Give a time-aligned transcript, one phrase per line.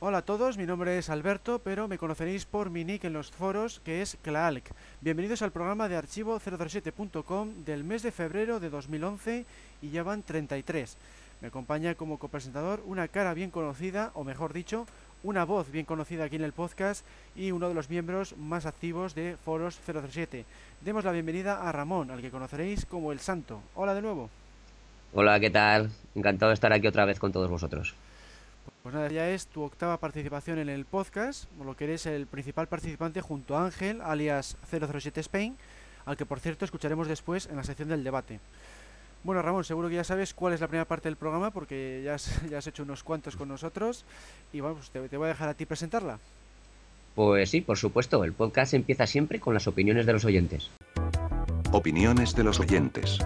[0.00, 3.32] Hola a todos, mi nombre es Alberto, pero me conoceréis por mi nick en los
[3.32, 4.70] foros, que es Klaalk.
[5.00, 9.44] Bienvenidos al programa de archivo 007.com del mes de febrero de 2011
[9.82, 10.96] y ya van 33.
[11.40, 14.86] Me acompaña como copresentador una cara bien conocida, o mejor dicho,
[15.24, 19.16] una voz bien conocida aquí en el podcast y uno de los miembros más activos
[19.16, 20.44] de Foros 007.
[20.80, 23.62] Demos la bienvenida a Ramón, al que conoceréis como El Santo.
[23.74, 24.30] Hola de nuevo.
[25.12, 25.90] Hola, ¿qué tal?
[26.14, 27.96] Encantado de estar aquí otra vez con todos vosotros.
[28.82, 32.26] Pues nada, ya es tu octava participación en el podcast, por lo que eres el
[32.26, 35.56] principal participante junto a Ángel, alias 007 Spain,
[36.06, 38.40] al que por cierto escucharemos después en la sección del debate.
[39.24, 42.14] Bueno, Ramón, seguro que ya sabes cuál es la primera parte del programa porque ya
[42.14, 44.04] has, ya has hecho unos cuantos con nosotros
[44.52, 46.18] y bueno, pues te, te voy a dejar a ti presentarla.
[47.14, 50.70] Pues sí, por supuesto, el podcast empieza siempre con las opiniones de los oyentes.
[51.72, 53.18] Opiniones de los oyentes.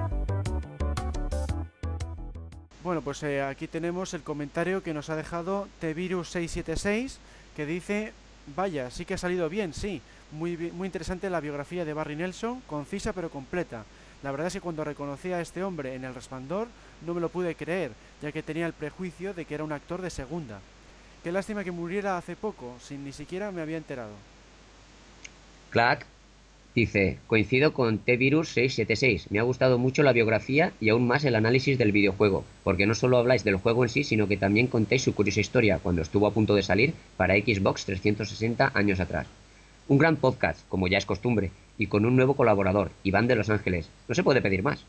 [2.82, 7.18] Bueno, pues eh, aquí tenemos el comentario que nos ha dejado Tvirus676
[7.54, 8.12] que dice,
[8.56, 10.02] vaya, sí que ha salido bien, sí,
[10.32, 13.84] muy, muy interesante la biografía de Barry Nelson, concisa pero completa.
[14.24, 16.66] La verdad es que cuando reconocí a este hombre en El Resplandor
[17.06, 20.02] no me lo pude creer, ya que tenía el prejuicio de que era un actor
[20.02, 20.58] de segunda.
[21.22, 24.14] Qué lástima que muriera hace poco, sin ni siquiera me había enterado.
[25.70, 26.04] Clark
[26.74, 31.78] dice, coincido con T-Virus676, me ha gustado mucho la biografía y aún más el análisis
[31.78, 35.14] del videojuego, porque no solo habláis del juego en sí, sino que también contáis su
[35.14, 39.26] curiosa historia cuando estuvo a punto de salir para Xbox 360 años atrás.
[39.88, 43.50] Un gran podcast, como ya es costumbre, y con un nuevo colaborador, Iván de Los
[43.50, 43.88] Ángeles.
[44.08, 44.84] No se puede pedir más.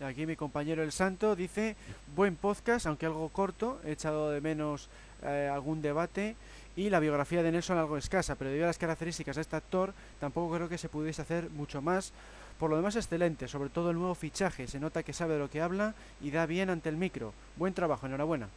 [0.00, 1.76] Aquí mi compañero El Santo dice,
[2.14, 4.88] buen podcast, aunque algo corto, he echado de menos
[5.22, 6.36] eh, algún debate
[6.76, 9.94] y la biografía de Nelson algo escasa, pero debido a las características de este actor,
[10.20, 12.12] tampoco creo que se pudiese hacer mucho más.
[12.58, 15.50] Por lo demás, excelente, sobre todo el nuevo fichaje, se nota que sabe de lo
[15.50, 17.32] que habla y da bien ante el micro.
[17.56, 18.48] Buen trabajo, enhorabuena.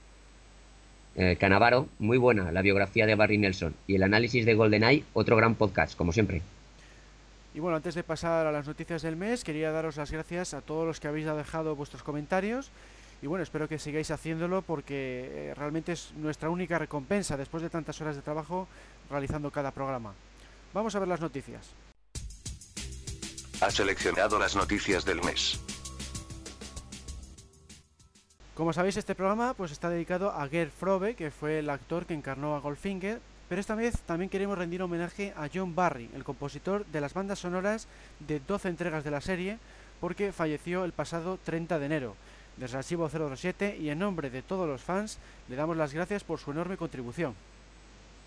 [1.15, 5.35] Eh, Canavaro, muy buena la biografía de Barry Nelson, y el análisis de GoldenEye, otro
[5.35, 6.43] gran podcast, como siempre.
[7.55, 10.61] Y bueno, antes de pasar a las noticias del mes, quería daros las gracias a
[10.61, 12.69] todos los que habéis dejado vuestros comentarios.
[13.21, 17.69] Y bueno, espero que sigáis haciéndolo porque eh, realmente es nuestra única recompensa después de
[17.69, 18.67] tantas horas de trabajo
[19.09, 20.13] realizando cada programa.
[20.73, 21.71] Vamos a ver las noticias.
[23.61, 25.59] Ha seleccionado las noticias del mes.
[28.53, 32.13] Como sabéis, este programa pues está dedicado a Gerd Frobe, que fue el actor que
[32.13, 33.19] encarnó a Goldfinger,
[33.49, 37.39] pero esta vez también queremos rendir homenaje a John Barry, el compositor de las bandas
[37.39, 37.87] sonoras
[38.19, 39.57] de 12 entregas de la serie,
[40.01, 42.15] porque falleció el pasado 30 de enero.
[42.59, 46.39] El archivo 007 y en nombre de todos los fans, le damos las gracias por
[46.39, 47.35] su enorme contribución.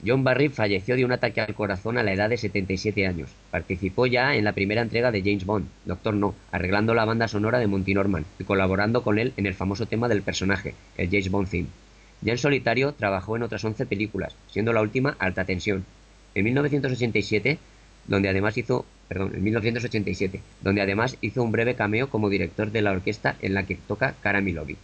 [0.07, 3.31] John Barry falleció de un ataque al corazón a la edad de 77 años.
[3.51, 7.59] Participó ya en la primera entrega de James Bond, Doctor No, arreglando la banda sonora
[7.59, 11.31] de Monty Norman y colaborando con él en el famoso tema del personaje, el James
[11.31, 11.69] Bond Theme.
[12.23, 15.85] Ya en solitario trabajó en otras 11 películas, siendo la última Alta Tensión.
[16.35, 17.59] En 1987,
[18.06, 22.83] donde además hizo, perdón, en 1987, donde además hizo un breve cameo como director de
[22.83, 24.77] la orquesta en la que toca Cara Milovi.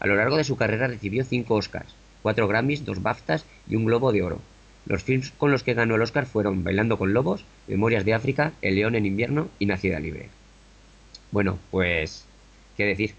[0.00, 3.84] A lo largo de su carrera recibió 5 Oscars, 4 Grammys, 2 BAFTAs y un
[3.84, 4.40] Globo de Oro.
[4.86, 8.52] Los films con los que ganó el Oscar fueron Bailando con Lobos, Memorias de África,
[8.60, 10.28] El León en invierno y Nacida Libre.
[11.30, 12.26] Bueno, pues,
[12.76, 13.14] ¿qué decir?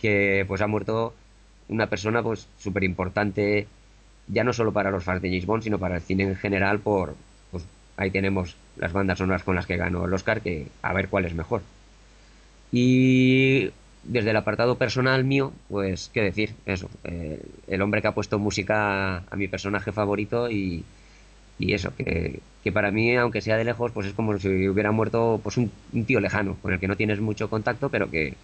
[0.00, 1.14] Que pues ha muerto
[1.68, 3.66] una persona pues súper importante,
[4.28, 6.78] ya no solo para los fans de James Bond, sino para el cine en general,
[6.78, 7.16] por,
[7.98, 11.26] ahí tenemos las bandas sonoras con las que ganó el Oscar, que a ver cuál
[11.26, 11.62] es mejor.
[12.70, 13.70] Y
[14.04, 18.38] desde el apartado personal mío, pues qué decir, eso, eh, el hombre que ha puesto
[18.38, 20.84] música a, mi personaje favorito y,
[21.58, 22.40] eso, que,
[22.72, 26.04] para mí, aunque sea de lejos, pues es como si hubiera muerto pues un, un,
[26.04, 28.34] tío lejano, con el que no tienes mucho contacto, pero que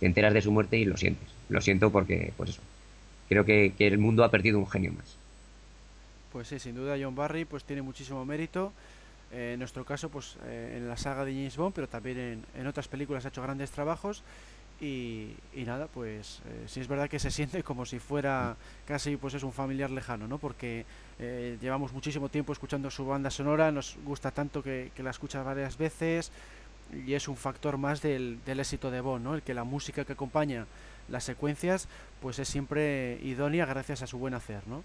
[0.00, 1.28] te enteras de su muerte y lo sientes.
[1.50, 2.62] Lo siento porque, pues eso,
[3.28, 5.16] creo que, que el mundo ha perdido un genio más.
[6.32, 8.72] Pues sí, sin duda John Barry pues tiene muchísimo mérito.
[9.32, 12.66] En nuestro caso, pues eh, en la saga de James Bond, pero también en, en
[12.66, 14.22] otras películas ha hecho grandes trabajos.
[14.80, 19.16] Y, y, nada, pues eh, sí es verdad que se siente como si fuera casi
[19.16, 20.38] pues es un familiar lejano, ¿no?
[20.38, 20.84] Porque
[21.20, 25.44] eh, llevamos muchísimo tiempo escuchando su banda sonora, nos gusta tanto que, que la escuchas
[25.44, 26.32] varias veces
[27.06, 29.34] y es un factor más del, del, éxito de Bond, ¿no?
[29.36, 30.66] El que la música que acompaña
[31.08, 31.88] las secuencias
[32.20, 34.82] pues es siempre idónea gracias a su buen hacer, ¿no?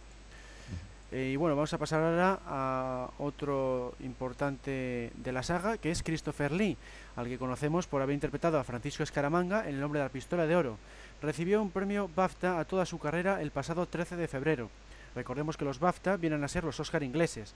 [1.09, 6.03] Eh, y bueno, vamos a pasar ahora a otro importante de la saga, que es
[6.03, 6.75] Christopher Lee,
[7.15, 10.45] al que conocemos por haber interpretado a Francisco Escaramanga en El nombre de la pistola
[10.45, 10.77] de oro.
[11.21, 14.69] Recibió un premio BAFTA a toda su carrera el pasado 13 de febrero.
[15.15, 17.55] Recordemos que los BAFTA vienen a ser los Oscar ingleses.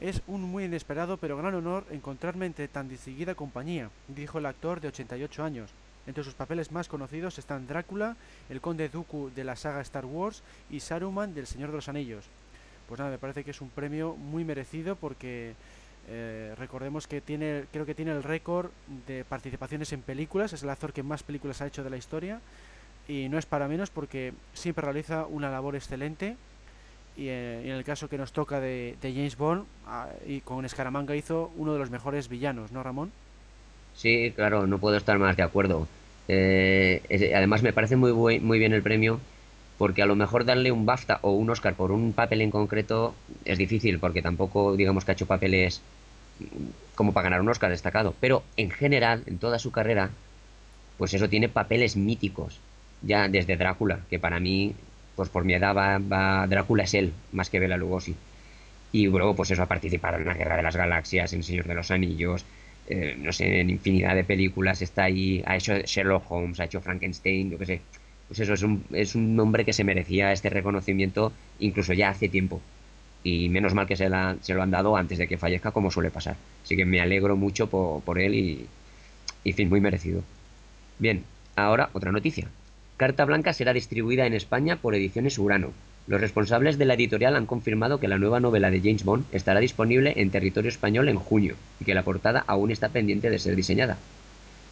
[0.00, 4.80] Es un muy inesperado pero gran honor encontrarme entre tan distinguida compañía, dijo el actor
[4.80, 5.70] de 88 años.
[6.06, 8.16] Entre sus papeles más conocidos están Drácula,
[8.48, 12.24] el conde Dooku de la saga Star Wars y Saruman del Señor de los Anillos
[12.88, 15.54] pues nada, me parece que es un premio muy merecido porque
[16.08, 18.70] eh, recordemos que tiene, creo que tiene el récord
[19.06, 22.40] de participaciones en películas, es el actor que más películas ha hecho de la historia
[23.08, 26.36] y no es para menos porque siempre realiza una labor excelente
[27.16, 31.16] y, eh, en el caso que nos toca de, James Bond ah, y con Escaramanga
[31.16, 33.10] hizo uno de los mejores villanos, ¿no Ramón?
[33.94, 35.88] Sí, claro, no puedo estar más de acuerdo.
[36.28, 39.20] Eh, además me parece muy, muy bien el premio
[39.78, 43.14] porque a lo mejor darle un BAFTA o un Oscar por un papel en concreto
[43.44, 45.82] es difícil, porque tampoco digamos que ha hecho papeles
[46.94, 50.10] como para ganar un Oscar destacado, pero en general, en toda su carrera,
[50.98, 52.58] pues eso tiene papeles míticos,
[53.02, 54.74] ya desde Drácula, que para mí,
[55.14, 58.14] pues por mi edad va, Drácula es él, más que Bela Lugosi.
[58.92, 61.74] Y luego, pues eso, ha participado en la Guerra de las Galaxias, en Señor de
[61.74, 62.44] los Anillos,
[62.88, 66.80] eh, no sé, en infinidad de películas, está ahí, ha hecho Sherlock Holmes, ha hecho
[66.80, 67.80] Frankenstein, yo qué sé
[68.28, 72.28] pues eso, es un, es un hombre que se merecía este reconocimiento incluso ya hace
[72.28, 72.60] tiempo.
[73.22, 75.90] Y menos mal que se, la, se lo han dado antes de que fallezca, como
[75.90, 76.36] suele pasar.
[76.64, 78.66] Así que me alegro mucho por, por él y,
[79.42, 80.22] y, fin, muy merecido.
[80.98, 81.24] Bien,
[81.56, 82.46] ahora otra noticia.
[82.96, 85.72] Carta Blanca será distribuida en España por Ediciones Urano.
[86.06, 89.58] Los responsables de la editorial han confirmado que la nueva novela de James Bond estará
[89.58, 93.56] disponible en territorio español en junio y que la portada aún está pendiente de ser
[93.56, 93.98] diseñada.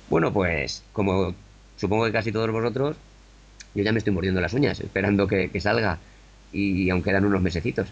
[0.08, 1.34] Bueno, pues como
[1.76, 2.96] supongo que casi todos vosotros,
[3.74, 5.98] yo ya me estoy mordiendo las uñas, esperando que, salga,
[6.52, 7.88] y, aún quedan unos mesecitos.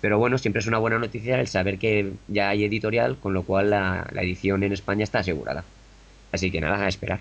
[0.00, 3.42] Pero bueno, siempre es una buena noticia el saber que ya hay editorial, con lo
[3.42, 5.64] cual la, edición en España está asegurada.
[6.32, 7.20] Así que nada, a esperar.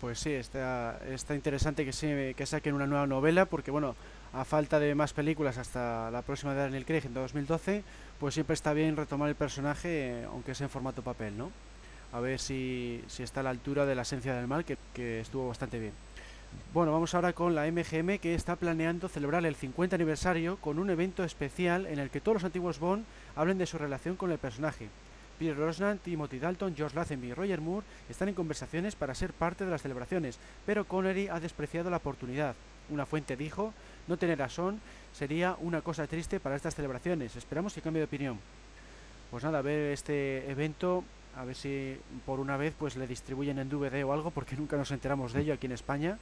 [0.00, 3.96] Pues sí, está, está interesante que, se, que saquen una nueva novela, porque bueno,
[4.32, 7.82] a falta de más películas hasta la próxima de Daniel Craig en 2012,
[8.20, 11.50] pues siempre está bien retomar el personaje, aunque sea en formato papel, ¿no?
[12.12, 15.20] A ver si, si está a la altura de la esencia del mal, que, que
[15.20, 15.92] estuvo bastante bien.
[16.74, 20.90] Bueno, vamos ahora con la MGM que está planeando celebrar el 50 aniversario con un
[20.90, 23.04] evento especial en el que todos los antiguos Bond
[23.36, 24.88] hablen de su relación con el personaje.
[25.38, 29.64] Pierre Rosnan, Timothy Dalton, George Lazenby y Roger Moore están en conversaciones para ser parte
[29.64, 32.54] de las celebraciones, pero Connery ha despreciado la oportunidad.
[32.90, 33.72] Una fuente dijo,
[34.06, 34.80] no tener a Son
[35.12, 37.36] sería una cosa triste para estas celebraciones.
[37.36, 38.38] Esperamos que cambie de opinión.
[39.30, 41.04] Pues nada, a ver este evento,
[41.36, 44.76] a ver si por una vez pues le distribuyen en DVD o algo, porque nunca
[44.76, 46.18] nos enteramos de ello aquí en España.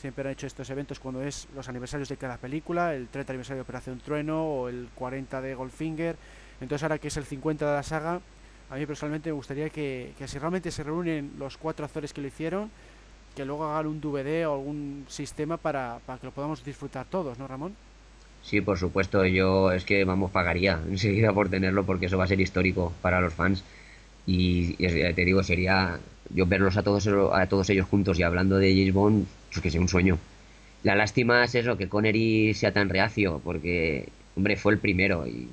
[0.00, 3.56] Siempre han hecho estos eventos cuando es los aniversarios de cada película, el 30 aniversario
[3.56, 6.16] de Operación Trueno o el 40 de Goldfinger.
[6.60, 8.20] Entonces ahora que es el 50 de la saga,
[8.70, 12.28] a mí personalmente me gustaría que, si realmente se reúnen los cuatro actores que lo
[12.28, 12.70] hicieron,
[13.34, 17.36] que luego hagan un DVD o algún sistema para, para que lo podamos disfrutar todos,
[17.38, 17.74] ¿no, Ramón?
[18.44, 22.28] Sí, por supuesto, yo es que, vamos, pagaría enseguida por tenerlo porque eso va a
[22.28, 23.64] ser histórico para los fans.
[24.26, 25.98] Y, te digo, sería
[26.34, 29.70] yo verlos a todos, a todos ellos juntos y hablando de James Bond, pues que
[29.70, 30.18] sea un sueño.
[30.82, 35.48] La lástima es eso, que Connery sea tan reacio, porque, hombre, fue el primero y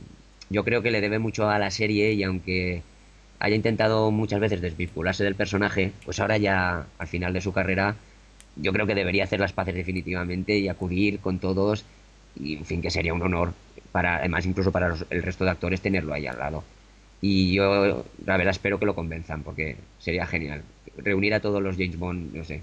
[0.50, 2.84] yo creo que le debe mucho a la serie y aunque
[3.40, 7.96] haya intentado muchas veces desvincularse del personaje, pues ahora ya al final de su carrera
[8.56, 11.84] yo creo que debería hacer las paces definitivamente y acudir con todos
[12.40, 13.54] y en fin que sería un honor
[13.92, 16.64] para además incluso para el resto de actores tenerlo ahí al lado.
[17.22, 20.64] Y yo la verdad espero que lo convenzan porque sería genial.
[20.98, 22.62] Reunir a todos los James Bond no sé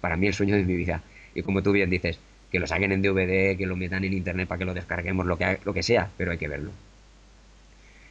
[0.00, 1.02] para mí el sueño de mi vida.
[1.34, 2.18] Y como tú bien dices,
[2.50, 5.36] que lo saquen en DVD, que lo metan en internet para que lo descarguemos, lo
[5.36, 6.70] que, lo que sea, pero hay que verlo.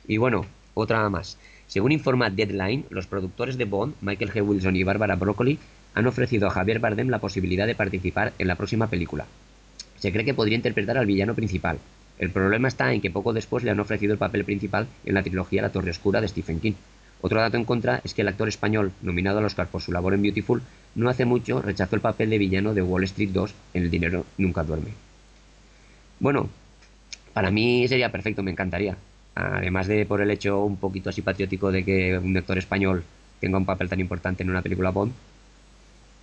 [0.07, 1.37] Y bueno, otra más.
[1.67, 4.47] Según informa Deadline, los productores de Bond, Michael G.
[4.47, 5.59] Wilson y Barbara Broccoli,
[5.93, 9.25] han ofrecido a Javier Bardem la posibilidad de participar en la próxima película.
[9.97, 11.79] Se cree que podría interpretar al villano principal.
[12.19, 15.23] El problema está en que poco después le han ofrecido el papel principal en la
[15.23, 16.73] trilogía La Torre Oscura de Stephen King.
[17.21, 20.13] Otro dato en contra es que el actor español, nominado al Oscar por su labor
[20.13, 20.61] en Beautiful,
[20.95, 24.25] no hace mucho rechazó el papel de villano de Wall Street 2 en El dinero
[24.37, 24.91] nunca duerme.
[26.19, 26.49] Bueno,
[27.33, 28.97] para mí sería perfecto, me encantaría.
[29.35, 33.03] Además de por el hecho un poquito así patriótico de que un actor español
[33.39, 35.13] tenga un papel tan importante en una película Bond.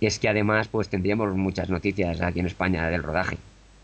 [0.01, 3.37] Es que además pues tendríamos muchas noticias aquí en España del rodaje.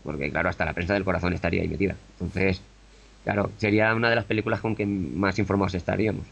[0.04, 1.96] Porque claro, hasta la prensa del corazón estaría ahí metida.
[2.18, 2.60] Entonces,
[3.24, 6.26] claro, sería una de las películas con que más informados estaríamos.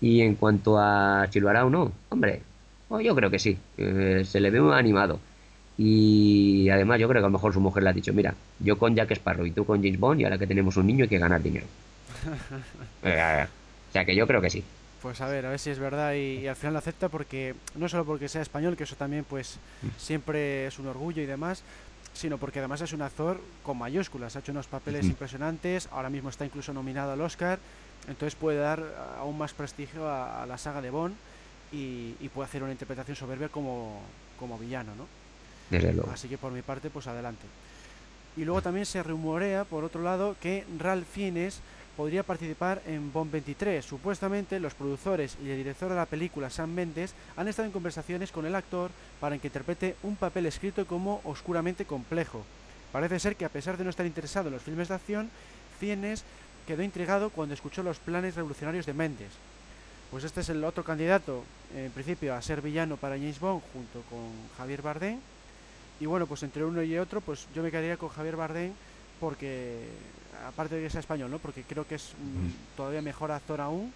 [0.00, 2.42] Y en cuanto a si lo hará o no, hombre,
[2.88, 5.20] pues yo creo que sí, se le ve muy animado.
[5.78, 8.76] Y además yo creo que a lo mejor su mujer le ha dicho, mira, yo
[8.78, 11.08] con Jack Sparrow y tú con James Bond y ahora que tenemos un niño hay
[11.08, 11.66] que ganar dinero.
[13.02, 13.46] Eh,
[13.88, 14.62] o sea que yo creo que sí.
[15.00, 17.54] Pues a ver, a ver si es verdad y, y al final lo acepta porque
[17.76, 19.58] no solo porque sea español, que eso también pues
[19.96, 21.62] siempre es un orgullo y demás,
[22.12, 26.28] sino porque además es un actor con mayúsculas, ha hecho unos papeles impresionantes, ahora mismo
[26.28, 27.58] está incluso nominado al Oscar,
[28.10, 28.82] entonces puede dar
[29.18, 31.14] aún más prestigio a, a la saga de Bond
[31.72, 34.00] y, y puede hacer una interpretación soberbia como,
[34.38, 35.06] como villano, ¿no?
[35.70, 36.10] Desde luego.
[36.12, 37.46] Así que por mi parte, pues adelante.
[38.36, 41.60] Y luego también se rumorea, por otro lado, que Ralph Fiennes
[41.96, 43.84] podría participar en Bond 23.
[43.84, 48.32] Supuestamente los productores y el director de la película, Sam Mendes, han estado en conversaciones
[48.32, 48.90] con el actor
[49.20, 52.42] para que interprete un papel escrito como oscuramente complejo.
[52.90, 55.30] Parece ser que a pesar de no estar interesado en los filmes de acción,
[55.78, 56.24] Fiennes
[56.70, 59.32] quedó intrigado cuando escuchó los planes revolucionarios de Mendes.
[60.08, 61.42] Pues este es el otro candidato,
[61.74, 65.18] en principio, a ser villano para James Bond junto con Javier Bardem.
[65.98, 68.72] Y bueno, pues entre uno y otro, pues yo me quedaría con Javier Bardem
[69.18, 69.88] porque,
[70.46, 71.40] aparte de que sea español, ¿no?
[71.40, 73.92] Porque creo que es mm, todavía mejor actor aún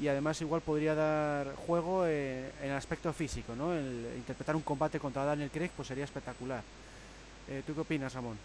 [0.00, 3.72] y además igual podría dar juego eh, en el aspecto físico, ¿no?
[3.72, 6.64] El interpretar un combate contra Daniel Craig pues sería espectacular.
[7.48, 8.36] Eh, ¿Tú qué opinas, Ramón?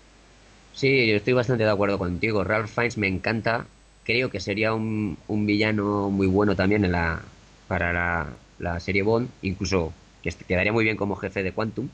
[0.75, 2.43] Sí, yo estoy bastante de acuerdo contigo.
[2.43, 3.65] Ralph Fiennes me encanta.
[4.03, 7.21] Creo que sería un, un villano muy bueno también en la,
[7.67, 9.29] para la, la serie Bond.
[9.41, 11.89] Incluso que quedaría muy bien como jefe de Quantum.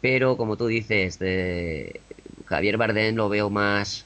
[0.00, 1.18] Pero como tú dices,
[2.46, 4.04] Javier Bardem lo veo más,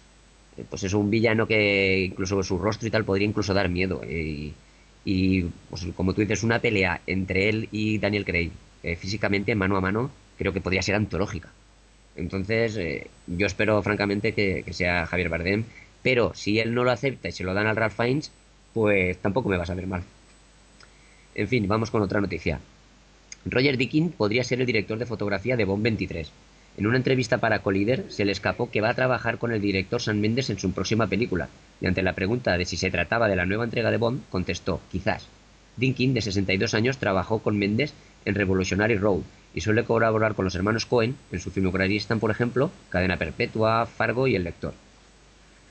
[0.57, 4.03] eh, pues es un villano que incluso su rostro y tal podría incluso dar miedo.
[4.05, 4.55] Y,
[5.05, 9.77] y, pues, como tú dices, una pelea entre él y Daniel Craig, eh, físicamente, mano
[9.77, 11.53] a mano, creo que podría ser antológica.
[12.17, 15.65] Entonces, eh, yo espero francamente que, sea Javier Bardem,
[16.03, 18.33] pero si él no lo acepta y se lo dan al Ralph Fiennes,
[18.75, 20.03] pues tampoco me va a saber mal.
[21.35, 22.61] En fin, vamos con otra noticia.
[23.45, 26.31] Roger Deakins podría ser el director de fotografía de Bond 23.
[26.77, 30.01] En una entrevista para Collider se le escapó que va a trabajar con el director
[30.01, 31.49] Sam Mendes en su próxima película,
[31.81, 34.81] y ante la pregunta de si se trataba de la nueva entrega de Bond, contestó,
[34.91, 35.27] quizás.
[35.77, 39.23] Dinkin, de 62 años, trabajó con Mendes en Revolutionary Road
[39.55, 41.17] y suele colaborar con los hermanos Cohen.
[41.33, 44.75] En su filmografía por ejemplo, Cadena Perpetua, Fargo y El Lector.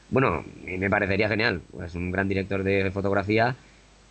[0.10, 1.62] Bueno, me parecería genial.
[1.86, 3.56] Es un gran director de fotografía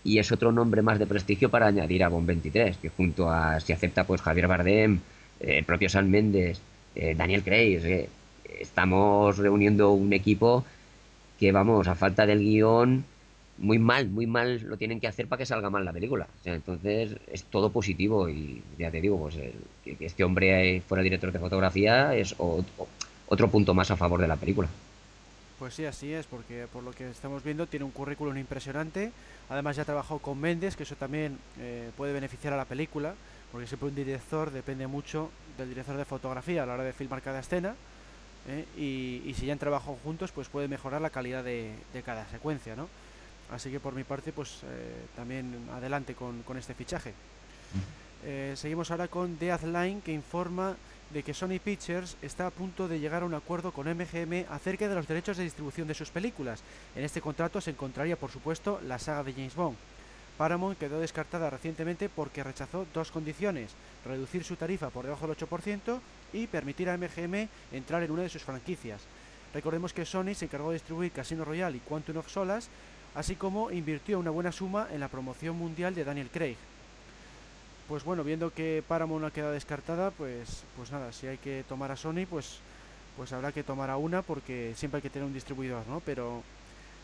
[0.04, 3.60] y es otro nombre más de prestigio para añadir a Bond 23, que junto a,
[3.60, 5.00] si acepta, pues Javier Bardem,
[5.40, 6.60] eh, el propio Sam Mendes,
[6.94, 8.08] eh, Daniel Craig,
[8.60, 10.64] estamos reuniendo un equipo
[11.38, 13.04] que, vamos, a falta del guion,
[13.58, 16.26] muy mal, muy mal lo tienen que hacer para que salga mal la película.
[16.40, 20.24] O sea, entonces es todo positivo y ya te digo, pues el- que, que este
[20.24, 22.64] hombre eh, fuera director de fotografía es o-
[23.26, 24.68] otro punto más a favor de la película.
[25.58, 29.10] Pues sí, así es, porque por lo que estamos viendo tiene un currículum impresionante.
[29.48, 33.14] Además ya ha trabajado con Mendes, que eso también eh, puede beneficiar a la película,
[33.50, 37.22] porque siempre un director depende mucho del director de fotografía a la hora de filmar
[37.22, 37.74] cada escena.
[38.48, 38.66] ¿eh?
[38.78, 41.72] Y, si ya han trabajado juntos, pues puede mejorar la calidad de
[42.04, 42.88] cada secuencia, ¿no?
[43.50, 47.14] Así que por mi parte, pues eh, también adelante con, con este fichaje.
[48.24, 50.76] Eh, seguimos ahora con Deathline, que informa
[51.10, 54.88] de que Sony Pictures está a punto de llegar a un acuerdo con MGM acerca
[54.88, 56.62] de los derechos de distribución de sus películas.
[56.94, 59.76] En este contrato se encontraría, por supuesto, la saga de James Bond.
[60.36, 63.72] Paramount quedó descartada recientemente porque rechazó dos condiciones,
[64.04, 65.98] reducir su tarifa por debajo del 8%
[66.32, 69.00] y permitir a MGM entrar en una de sus franquicias.
[69.52, 72.68] Recordemos que Sony se encargó de distribuir Casino Royale y Quantum of Solace,
[73.18, 76.56] así como invirtió una buena suma en la promoción mundial de Daniel Craig.
[77.88, 81.90] Pues bueno, viendo que Paramount ha quedado descartada, pues, pues nada, si hay que tomar
[81.90, 82.60] a Sony, pues,
[83.16, 85.98] pues habrá que tomar a una porque siempre hay que tener un distribuidor, ¿no?
[86.06, 86.44] Pero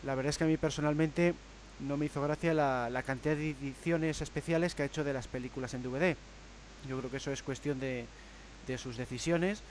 [0.05, 1.33] la verdad es que a mí personalmente
[1.81, 5.73] no me hizo gracia la, cantidad de ediciones especiales que ha hecho de las películas
[5.73, 6.15] en DVD.
[6.87, 8.05] Yo creo que eso es cuestión de,
[8.67, 9.63] de sus decisiones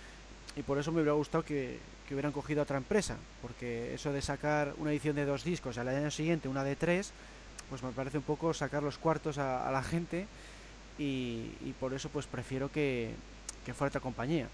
[0.57, 4.23] y por eso me hubiera gustado que, que hubieran cogido otra empresa, porque eso de
[4.23, 7.13] sacar una edición de dos discos al año siguiente una de tres,
[7.71, 10.27] pues me parece un poco sacar los cuartos a, la gente
[10.99, 13.11] y, y por eso pues prefiero que,
[13.65, 14.49] que fuera otra compañía.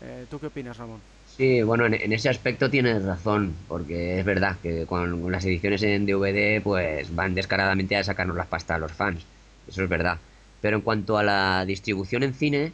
[0.00, 1.00] Eh, ¿Tú qué opinas, Ramón?
[1.36, 6.06] Sí, bueno, en, ese aspecto tienes razón, porque es verdad que con las ediciones en
[6.06, 9.24] DVD pues van descaradamente a sacarnos las pastas a los fans,
[9.68, 10.18] eso es verdad.
[10.60, 12.72] Pero en cuanto a la distribución en cine,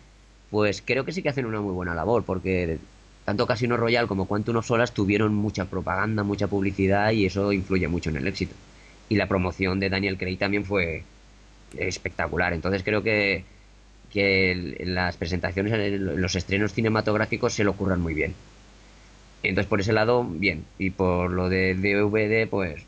[0.55, 2.79] pues creo que sí que hacen una muy buena labor, porque
[3.25, 7.89] tanto Casino Royale como Quantum of Solace tuvieron mucha propaganda, mucha publicidad y eso influye
[7.89, 8.55] mucho en el éxito.
[9.09, 11.03] Y la promoción de Daniel Craig también fue
[11.77, 13.45] espectacular, entonces creo que,
[14.13, 18.33] que las presentaciones, en los estrenos cinematográficos se lo ocurran muy bien.
[19.43, 20.65] Entonces por ese lado, bien.
[20.79, 22.81] Y por lo de DVD, pues,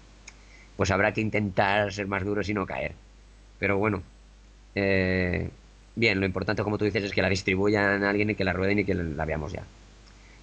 [0.77, 2.93] pues habrá que intentar ser más duros y no caer.
[3.59, 4.05] Pero bueno,
[4.77, 5.51] eh,
[5.97, 8.53] bien, lo importante, como tú dices, es que la distribuyan a alguien y que la
[8.53, 9.65] rueden y que la veamos ya.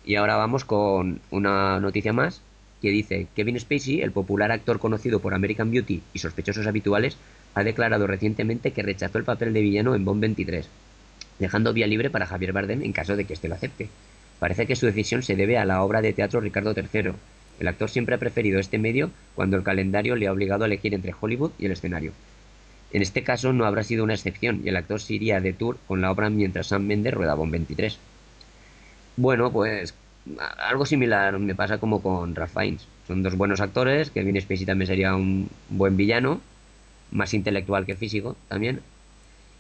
[0.06, 2.42] Y ahora vamos con una noticia más
[2.82, 7.16] que dice Kevin Spacey, el popular actor conocido por American Beauty y sospechosos habituales,
[7.56, 10.68] ha declarado recientemente que rechazó el papel de villano en Bond 23,
[11.40, 13.88] dejando vía libre para Javier Bardem en caso de que éste lo acepte.
[14.40, 17.14] Parece que su decisión se debe a la obra de teatro Ricardo III.
[17.62, 20.94] El actor siempre ha preferido este medio cuando el calendario le ha obligado a elegir
[20.94, 22.12] entre Hollywood y el escenario.
[22.94, 25.78] En este caso no habrá sido una excepción y el actor se iría de tour
[25.88, 27.98] con la obra mientras Sam Mendes rueda Bond 23.
[29.18, 29.94] Bueno, pues
[30.60, 32.88] algo similar me pasa como con Ralph Fiennes.
[33.08, 36.40] Son dos buenos actores, Kevin Spacey también sería un buen villano,
[37.12, 38.82] más intelectual que físico también.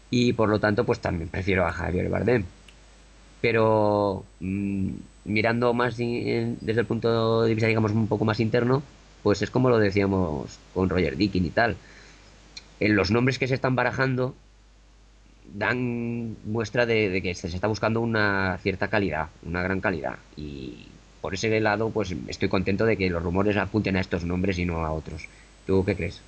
[0.09, 2.45] Y por lo tanto, pues también prefiero a Javier Bardem.
[3.41, 4.89] Pero mm,
[5.25, 8.83] mirando más desde el punto de vista, digamos, un poco más interno,
[9.23, 11.75] pues es como lo decíamos con Roger Dickin y tal.
[12.79, 14.35] En los nombres que se están barajando
[15.53, 20.17] dan muestra de, que se está buscando una cierta calidad, una gran calidad.
[20.35, 20.87] Y
[21.21, 24.65] por ese lado, pues estoy contento de que los rumores apunten a estos nombres y
[24.65, 25.27] no a otros.
[25.65, 26.21] ¿Tú qué crees?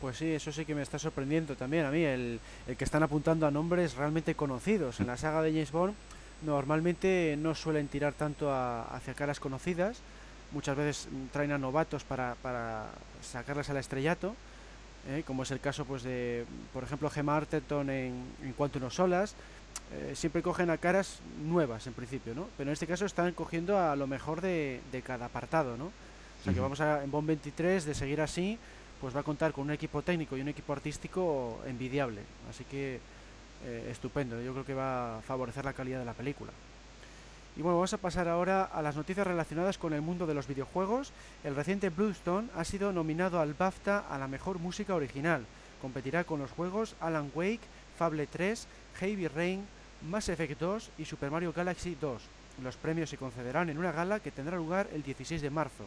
[0.00, 2.40] Pues sí, eso sí que me está sorprendiendo también a mí, el,
[2.76, 5.00] que están apuntando a nombres realmente conocidos.
[5.00, 5.94] En la saga de James Bond
[6.44, 10.00] normalmente no suelen tirar tanto hacia caras conocidas,
[10.50, 12.86] muchas veces traen a novatos para, para
[13.20, 14.34] sacarlas al estrellato
[15.08, 15.22] ¿eh?
[15.26, 19.34] como es el caso pues de, por ejemplo, Gemma Arterton en, en Cuanto no solas,
[19.92, 22.48] eh, siempre cogen a caras nuevas en principio, ¿no?
[22.56, 25.86] Pero en este caso están cogiendo a lo mejor de, de cada apartado, ¿no?
[25.86, 28.58] O sea que vamos a, en Bond 23, de seguir así,
[29.00, 32.22] pues va a contar con un equipo técnico y un equipo artístico envidiable.
[32.48, 33.00] Así que
[33.64, 36.50] eh, estupendo, yo creo que va a favorecer la calidad de la película.
[37.54, 40.46] Y bueno, vamos a pasar ahora a las noticias relacionadas con el mundo de los
[40.46, 41.12] videojuegos.
[41.44, 45.44] El reciente Bloodstone ha sido nominado al BAFTA a la mejor música original.
[45.82, 47.60] Competirá con los juegos Alan Wake,
[47.98, 48.66] Fable 3,
[49.00, 49.66] Heavy Rain,
[50.08, 52.22] Mass Effect 2 y Super Mario Galaxy 2.
[52.62, 55.84] Los premios se concederán en una gala que tendrá lugar el 16 de marzo.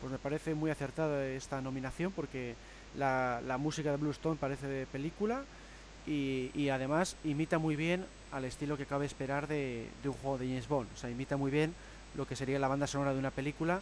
[0.00, 2.54] Pues me parece muy acertada esta nominación porque
[2.96, 5.44] la, la música de Bluestone parece de película
[6.06, 8.04] y, además imita muy bien
[8.34, 10.88] al estilo que cabe esperar de, un juego de James Bond.
[10.92, 11.72] O sea, imita muy bien
[12.16, 13.80] lo que sería la banda sonora de una película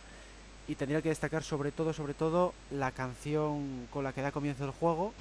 [0.69, 4.65] y tendría que destacar sobre todo, sobre todo, la canción con la que da comienzo
[4.65, 5.13] el juego,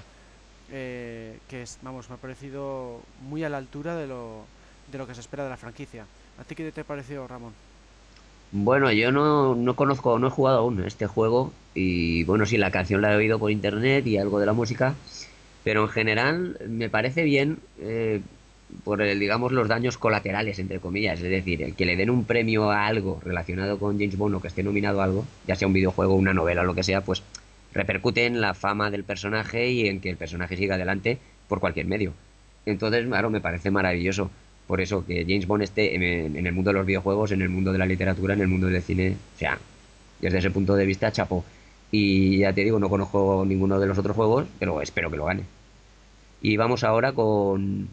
[0.70, 4.44] eh, que es, vamos, me ha parecido muy a la altura de lo,
[4.92, 6.06] de lo que se espera de la franquicia.
[6.40, 7.54] ¿A ti qué te ha parecido, Ramón?
[8.52, 12.70] Bueno, yo no, no conozco, no he jugado aún este juego y bueno, sí, la
[12.70, 14.94] canción la he oído por internet y algo de la música
[15.64, 18.22] pero en general me parece bien eh,
[18.84, 21.22] por, el, digamos, los daños colaterales, entre comillas.
[21.22, 24.42] Es decir, el que le den un premio a algo relacionado con James Bond o
[24.42, 27.02] que esté nominado a algo, ya sea un videojuego, una novela o lo que sea,
[27.02, 27.24] pues
[27.74, 31.86] repercute en la fama del personaje y en que el personaje siga adelante por cualquier
[31.86, 32.14] medio.
[32.66, 34.30] Entonces, claro, me parece maravilloso.
[34.68, 37.50] Por eso que James Bond esté en, en el mundo de los videojuegos, en el
[37.50, 39.60] mundo de la literatura, en el mundo del cine, o sea,
[40.22, 41.44] desde ese punto de vista, chapo.
[41.92, 45.26] Y ya te digo, no conozco ninguno de los otros juegos, pero espero que lo
[45.26, 45.44] gane.
[46.42, 47.90] Y vamos ahora con,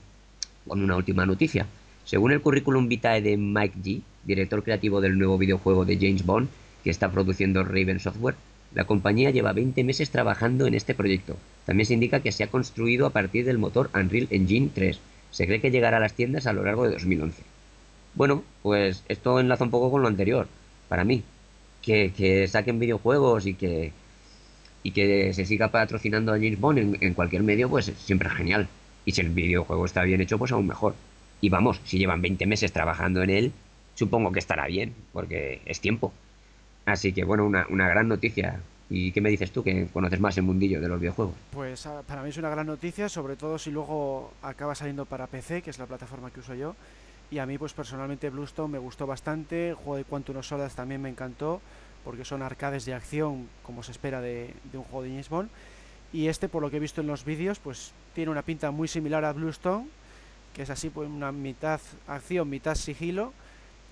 [0.68, 1.66] con una última noticia.
[2.04, 6.48] Según el currículum vitae de Mike G, director creativo del nuevo videojuego de James Bond,
[6.84, 8.36] que está produciendo Raven Software,
[8.74, 11.36] la compañía lleva 20 meses trabajando en este proyecto.
[11.66, 15.00] También se indica que se ha construido a partir del motor Unreal Engine 3.
[15.30, 17.42] Se cree que llegará a las tiendas a lo largo de 2011.
[18.14, 20.46] Bueno, pues esto enlaza un poco con lo anterior,
[20.88, 21.22] para mí
[21.82, 23.92] que, saquen videojuegos y que,
[24.82, 28.68] y que se siga patrocinando a James Bond en, cualquier medio, pues siempre es genial.
[29.08, 30.94] Y si el videojuego está bien hecho, pues aún mejor.
[31.40, 33.52] Y vamos, si llevan 20 meses trabajando en él,
[33.94, 36.12] supongo que estará bien, porque es tiempo.
[36.84, 38.60] Así que bueno, una, una gran noticia.
[38.90, 41.34] ¿Y qué me dices tú, que conoces más el mundillo de los videojuegos?
[41.52, 45.26] Pues ah, para mí es una gran noticia, sobre todo si luego acaba saliendo para
[45.26, 46.76] PC, que es la plataforma que uso yo.
[47.30, 49.70] Y a mí, pues personalmente, Bluestone me gustó bastante.
[49.70, 51.62] El juego de Quantum of Solace también me encantó,
[52.04, 55.30] porque son arcades de acción, como se espera de, un juego de James.
[56.12, 58.88] Y este, por lo que he visto en los vídeos, pues tiene una pinta muy
[58.88, 59.86] similar a Bluestone,
[60.54, 63.32] que es así, pues una mitad acción, mitad sigilo.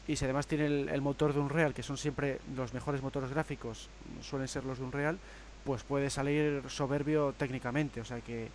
[0.09, 3.89] Y si además tiene el, motor de Unreal, que son siempre los mejores motores gráficos,
[4.23, 5.19] suelen ser los de Unreal,
[5.65, 8.01] pues puede salir soberbio técnicamente.
[8.01, 8.49] O sea que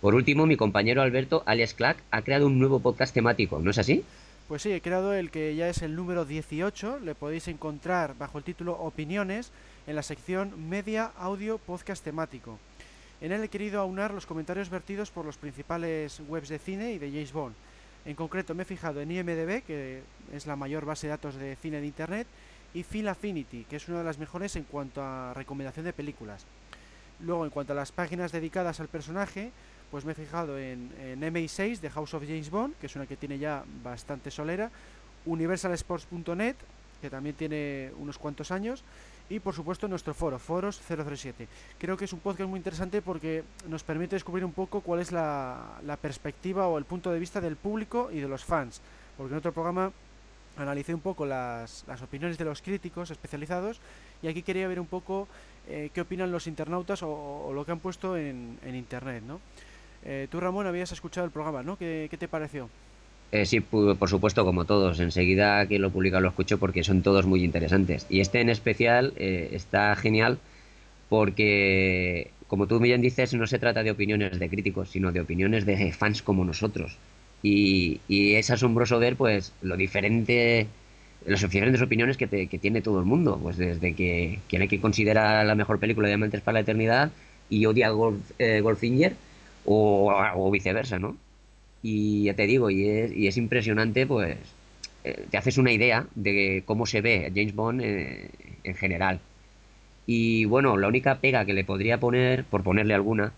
[0.00, 3.78] Por último, mi compañero Alberto, alias Clack, ha creado un nuevo podcast temático, ¿no es
[3.78, 4.02] así?
[4.48, 8.38] Pues sí, he creado el que ya es el número 18, le podéis encontrar bajo
[8.38, 9.52] el título Opiniones
[9.86, 12.58] en la sección Media Audio Podcast temático.
[13.20, 16.98] En él he querido aunar los comentarios vertidos por los principales webs de cine y
[16.98, 17.54] de James Bond.
[18.06, 20.00] En concreto me he fijado en IMDB, que
[20.32, 22.26] es la mayor base de datos de cine de Internet,
[22.72, 26.46] y Film Affinity, que es una de las mejores en cuanto a recomendación de películas.
[27.20, 29.50] Luego, en cuanto a las páginas dedicadas al personaje,
[29.90, 33.06] pues me he fijado en, en MI6 de House of James Bond, que es una
[33.06, 34.70] que tiene ya bastante solera,
[35.26, 36.56] universalsports.net,
[37.00, 38.82] que también tiene unos cuantos años,
[39.30, 41.48] y por supuesto nuestro foro, Foros 007.
[41.78, 45.12] Creo que es un podcast muy interesante porque nos permite descubrir un poco cuál es
[45.12, 48.80] la, la perspectiva o el punto de vista del público y de los fans,
[49.16, 49.92] porque en otro programa
[50.56, 53.80] analicé un poco las, las opiniones de los críticos especializados
[54.22, 55.28] y aquí quería ver un poco
[55.68, 59.40] eh, qué opinan los internautas o, o, lo que han puesto en, en internet, ¿no?
[60.04, 61.76] Eh, tú, Ramón, habías escuchado el programa, ¿no?
[61.76, 62.68] ¿Qué, te pareció?
[63.32, 65.00] Eh, sí, por supuesto, como todos.
[65.00, 68.06] Enseguida que lo publica lo escucho porque son todos muy interesantes.
[68.08, 70.38] Y este en especial eh, está genial
[71.08, 75.66] porque, como tú bien dices, no se trata de opiniones de críticos, sino de opiniones
[75.66, 76.96] de fans como nosotros.
[77.42, 80.66] Y, es asombroso ver, pues, lo diferente,
[81.24, 83.38] las diferentes opiniones que, tiene todo el mundo.
[83.42, 87.10] Pues desde que quien hay que considera la mejor película de Diamantes para la Eternidad
[87.50, 89.14] y odia Golf, eh, Goldfinger
[89.70, 91.16] o, viceversa, ¿no?
[91.82, 94.36] y ya te digo, y es, y es impresionante, pues
[95.04, 98.30] eh, te haces una idea de cómo se ve James Bond eh,
[98.64, 99.20] en general.
[100.06, 103.32] Y bueno, la única pega que le podría poner, por ponerle alguna,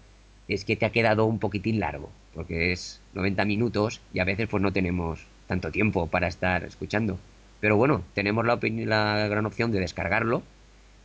[0.48, 4.48] es que te ha quedado un poquitín largo, porque es 90 minutos y a veces
[4.48, 7.18] pues no tenemos tanto tiempo para estar escuchando.
[7.60, 10.42] Pero bueno, tenemos la, la gran opción de descargarlo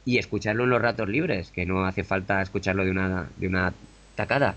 [0.05, 3.73] y escucharlo en los ratos libres, que no hace falta escucharlo de una, de una
[4.15, 4.55] tacada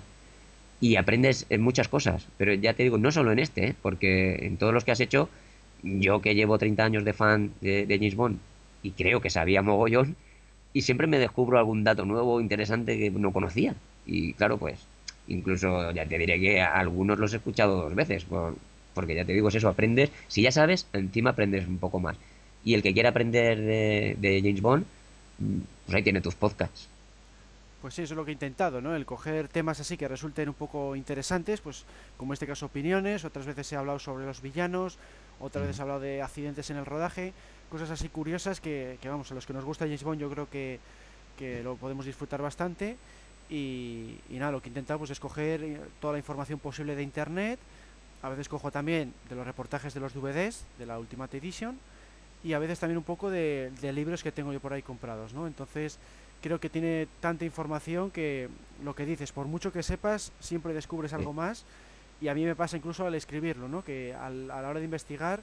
[0.81, 2.27] y aprendes en muchas cosas.
[2.37, 3.75] Pero ya te digo, no solo en este, ¿eh?
[3.81, 5.29] porque en todos los que has hecho,
[5.83, 8.39] yo que llevo 30 años de fan de, James Bond
[8.83, 10.17] y creo que sabía mogollón,
[10.73, 13.75] y siempre me descubro algún dato nuevo, interesante que no conocía.
[14.07, 14.87] Y claro, pues,
[15.27, 18.55] incluso ya te diré que algunos los he escuchado dos veces, por,
[18.95, 22.17] porque ya te digo, es eso, aprendes, si ya sabes, encima aprendes un poco más.
[22.65, 24.85] Y el que quiera aprender de, de James Bond,
[25.87, 26.89] pues ahí tiene tus podcasts.
[27.81, 28.97] Pues sí, eso es lo que he intentado, ¿no?
[28.97, 31.85] El coger temas así que resulten un poco interesantes, pues
[32.17, 34.99] como en este caso opiniones, otras veces he hablado sobre los villanos,
[35.39, 37.33] otras veces he hablado de accidentes en el rodaje,
[37.71, 40.51] cosas así curiosas que, que vamos, a los que nos gusta James Bond yo creo
[40.51, 40.81] que,
[41.37, 42.97] que lo podemos disfrutar bastante.
[43.51, 47.03] Y, y, nada, lo que he intentado pues, es coger toda la información posible de
[47.03, 47.59] internet,
[48.23, 51.79] a veces cojo también de los reportajes de los DVDs, de la Ultimate Edition,
[52.45, 55.33] y a veces también un poco de, de libros que tengo yo por ahí comprados,
[55.33, 55.47] ¿no?
[55.47, 55.99] Entonces
[56.43, 58.49] creo que tiene tanta información que
[58.85, 61.65] lo que dices, por mucho que sepas, siempre descubres algo más.
[62.21, 63.85] Y a mí me pasa incluso al escribirlo, ¿no?
[63.85, 65.41] Que al, a la hora de investigar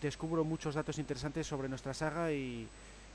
[0.00, 2.66] descubro muchos datos interesantes sobre nuestra saga y,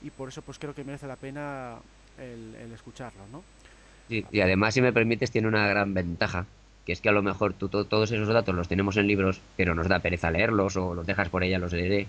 [0.01, 1.77] y por eso pues creo que merece la pena
[2.17, 3.43] el, el escucharlo, ¿no?
[4.09, 6.45] Sí, y además, si me permites, tiene una gran ventaja,
[6.85, 9.41] que es que a lo mejor tú to todos esos datos los tenemos en libros,
[9.55, 12.07] pero nos da pereza leerlos o los dejas por ella, los leeré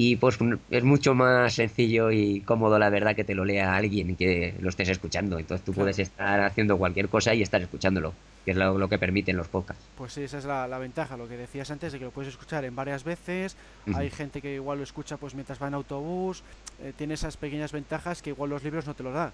[0.00, 0.38] y pues
[0.70, 4.68] es mucho más sencillo y cómodo la verdad que te lo lea alguien que lo
[4.68, 5.86] estés escuchando entonces tú claro.
[5.86, 9.48] puedes estar haciendo cualquier cosa y estar escuchándolo que es lo, lo que permiten los
[9.48, 12.12] podcasts pues sí esa es la, la, ventaja lo que decías antes de que lo
[12.12, 13.56] puedes escuchar en varias veces
[13.88, 13.96] uh -huh.
[13.96, 16.44] hay gente que igual lo escucha pues mientras va en autobús
[16.80, 19.32] eh, tiene esas pequeñas ventajas que igual los libros no te los da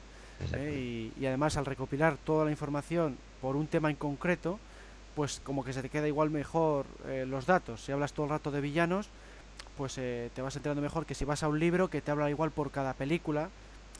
[0.55, 1.11] ¿eh?
[1.19, 4.59] y, y además al recopilar toda la información por un tema en concreto
[5.15, 8.31] pues como que se te queda igual mejor eh, los datos si hablas todo el
[8.31, 9.11] rato de villanos
[9.77, 12.31] pues eh, te vas enterando mejor que si vas a un libro que te habla
[12.31, 13.49] igual por cada película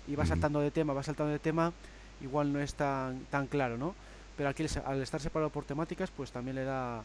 [0.07, 1.73] y vas saltando de tema, vas saltando de tema,
[2.21, 3.95] igual no es tan, tan claro, ¿no?
[4.37, 7.03] Pero aquí al- estar separado por temáticas, pues también le da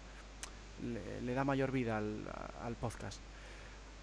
[0.84, 2.18] le, le da mayor vida al,
[2.64, 3.20] al podcast.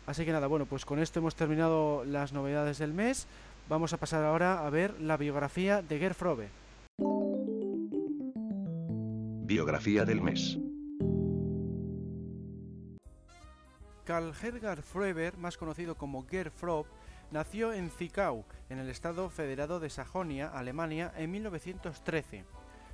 [0.07, 3.27] Así que nada, bueno, pues con esto hemos terminado las novedades del mes.
[3.69, 6.49] Vamos a pasar ahora a ver la biografía de Gerd Frobe.
[9.47, 10.59] Biografía del mes.
[14.07, 16.89] Karl Hergar Froeber, más conocido como Gerd Frobe,
[17.33, 22.45] nació en Zwickau, en el estado federado de Sajonia, Alemania, en 1913.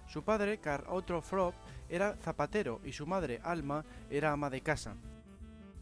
[0.09, 1.57] Su padre, Karl Otto Frobe,
[1.91, 4.97] era zapatero y su madre, Alma, era ama de casa.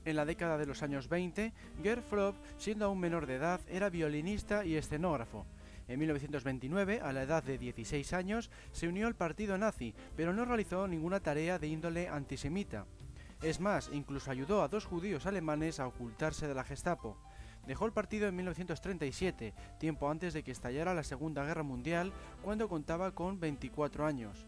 [0.05, 3.89] En la década de los años 20, Gerd Frobe, siendo aún menor de edad, era
[3.89, 5.47] violinista y escenógrafo.
[5.87, 10.45] En 1929, a la edad de 16 años, se unió al partido nazi, pero no
[10.45, 12.85] realizó ninguna tarea de índole antisemita.
[13.43, 17.17] Es más, incluso ayudó a dos judíos alemanes a ocultarse de la Gestapo.
[17.67, 22.69] Dejó el partido en 1937, tiempo antes de que estallara la Segunda Guerra Mundial, cuando
[22.69, 24.47] contaba con 24 años.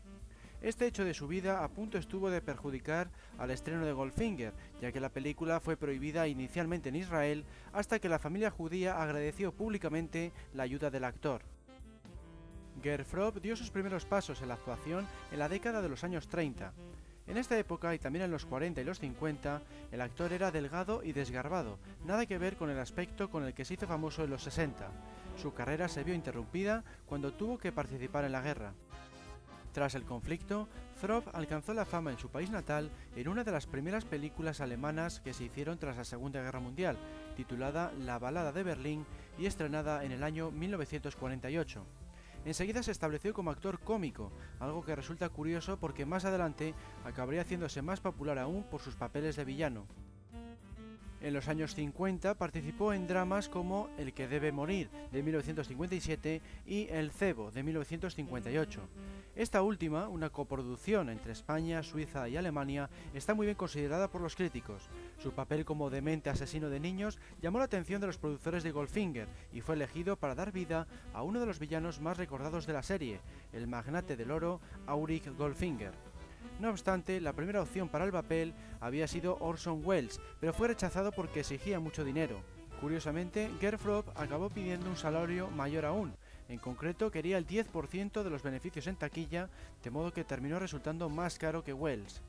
[0.61, 4.93] Este hecho de su vida a punto estuvo de perjudicar al estreno de Goldfinger, ya
[4.93, 10.33] que la película fue prohibida inicialmente en Israel hasta que la familia judía agradeció públicamente
[10.53, 11.43] la ayuda del actor.
[12.83, 16.29] Gerd Frobe dio sus primeros pasos en la actuación en la década de los años
[16.29, 16.73] 30.
[17.27, 21.03] En esta época y también en los 40 y los 50, el actor era delgado
[21.05, 24.31] y desgarbado, nada que ver con el aspecto con el que se hizo famoso en
[24.31, 24.89] los 60.
[25.41, 28.73] Su carrera se vio interrumpida cuando tuvo que participar en la guerra.
[29.73, 30.69] Tras el conflicto,
[31.01, 35.21] Frobe alcanzó la fama en su país natal en una de las primeras películas alemanas
[35.21, 36.99] que se hicieron tras la Segunda Guerra Mundial,
[37.37, 39.07] titulada La Balada de Berlín
[39.39, 42.02] y estrenada en el año 1948.
[42.45, 46.75] Enseguida se estableció como actor cómico, algo que resulta curioso porque más adelante
[47.05, 49.87] acabaría haciéndose más popular aún por sus papeles de villano.
[51.23, 56.89] En los años 50 participó en dramas como El que debe morir de 1957 y
[56.89, 58.81] El cebo de 1958.
[59.37, 64.35] Esta última, una coproducción entre España, Suiza y Alemania, está muy bien considerada por los
[64.35, 64.89] críticos.
[65.19, 69.29] Su papel como demente asesino de niños llamó la atención de los productores de Goldfinger
[69.53, 72.83] y fue elegido para dar vida a uno de los villanos más recordados de la
[72.83, 73.21] serie,
[73.53, 76.12] el magnate del oro Auric Goldfinger.
[76.61, 81.13] No obstante, la primera opción para el papel había sido Orson Welles, pero fue rechazado
[81.13, 82.41] porque exigía mucho dinero.
[82.81, 86.15] Curiosamente, Gerd Frobe acabó pidiendo un salario mayor aún,
[86.49, 89.49] en concreto quería el 10% de los beneficios en taquilla,
[89.83, 92.21] de modo que terminó resultando más caro que Wells.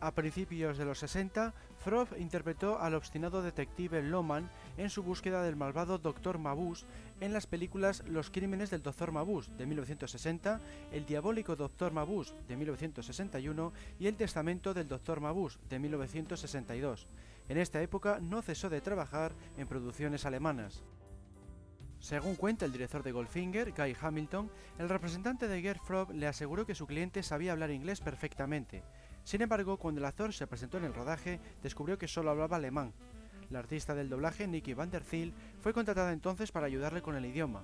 [0.00, 5.56] A principios de los 60, Frobe interpretó al obstinado detective Loman en su búsqueda del
[5.56, 6.38] malvado Dr.
[6.38, 6.86] Mabuse
[7.20, 9.10] en las películas Los crímenes del Dr.
[9.10, 10.60] Mabuse de 1960,
[10.92, 11.92] El diabólico Dr.
[11.92, 15.20] Mabuse de 1961 y El testamento del Dr.
[15.20, 17.08] Mabuse de 1962.
[17.48, 20.84] En esta época no cesó de trabajar en producciones alemanas.
[21.98, 26.64] Según cuenta el director de Goldfinger, Guy Hamilton, el representante de Gerd Frobe le aseguró
[26.64, 28.84] que su cliente sabía hablar inglés perfectamente.
[29.28, 32.94] Sin embargo, cuando el actor se presentó en el rodaje, descubrió que solo hablaba alemán.
[33.50, 37.26] La artista del doblaje, Nicky Van der Thiel, fue contratada entonces para ayudarle con el
[37.26, 37.62] idioma.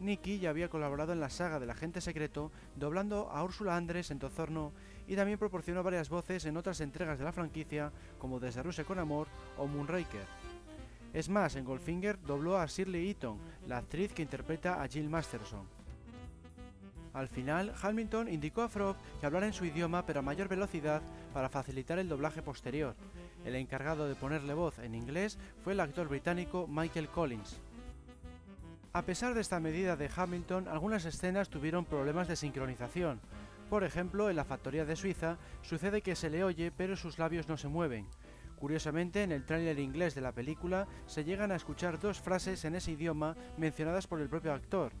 [0.00, 4.18] Nicky ya había colaborado en la saga del agente secreto, doblando a Úrsula Andres en
[4.18, 4.72] Tozorno
[5.06, 8.98] y también proporcionó varias voces en otras entregas de la franquicia, como Desde Rusia con
[8.98, 9.28] Amor
[9.58, 10.24] o Moonraker.
[11.12, 15.75] Es más, en Goldfinger dobló a Shirley Eaton, la actriz que interpreta a Jill Masterson.
[17.16, 21.00] Al final, Hamilton indicó a Frobe que hablara en su idioma pero a mayor velocidad
[21.32, 22.94] para facilitar el doblaje posterior.
[23.46, 27.58] El encargado de ponerle voz en inglés fue el actor británico Michael Collins.
[28.92, 33.18] A pesar de esta medida de Hamilton, algunas escenas tuvieron problemas de sincronización.
[33.70, 37.48] Por ejemplo, en la factoría de Suiza sucede que se le oye pero sus labios
[37.48, 38.06] no se mueven.
[38.60, 42.74] Curiosamente, en el tráiler inglés de la película se llegan a escuchar dos frases en
[42.74, 44.92] ese idioma mencionadas por el propio actor.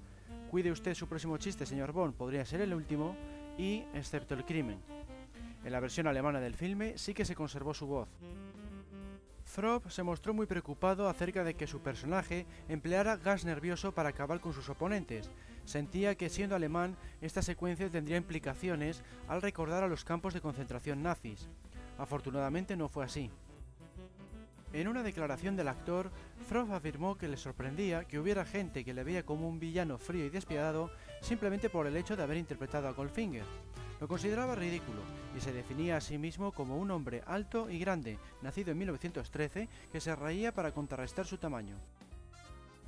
[0.50, 3.16] Cuide usted su próximo chiste, señor Bond, podría ser el último,
[3.58, 4.78] y excepto el crimen.
[5.64, 8.08] En la versión alemana del filme sí que se conservó su voz.
[9.44, 14.40] Frobe se mostró muy preocupado acerca de que su personaje empleara gas nervioso para acabar
[14.40, 15.30] con sus oponentes.
[15.64, 21.02] Sentía que siendo alemán, esta secuencia tendría implicaciones al recordar a los campos de concentración
[21.02, 21.48] nazis.
[21.96, 23.30] Afortunadamente no fue así.
[24.72, 26.10] En una declaración del actor,
[26.48, 30.26] Frobe afirmó que le sorprendía que hubiera gente que le veía como un villano frío
[30.26, 33.44] y despiadado simplemente por el hecho de haber interpretado a Goldfinger.
[34.00, 35.00] Lo consideraba ridículo
[35.36, 39.68] y se definía a sí mismo como un hombre alto y grande, nacido en 1913,
[39.90, 41.76] que se reía para contrarrestar su tamaño.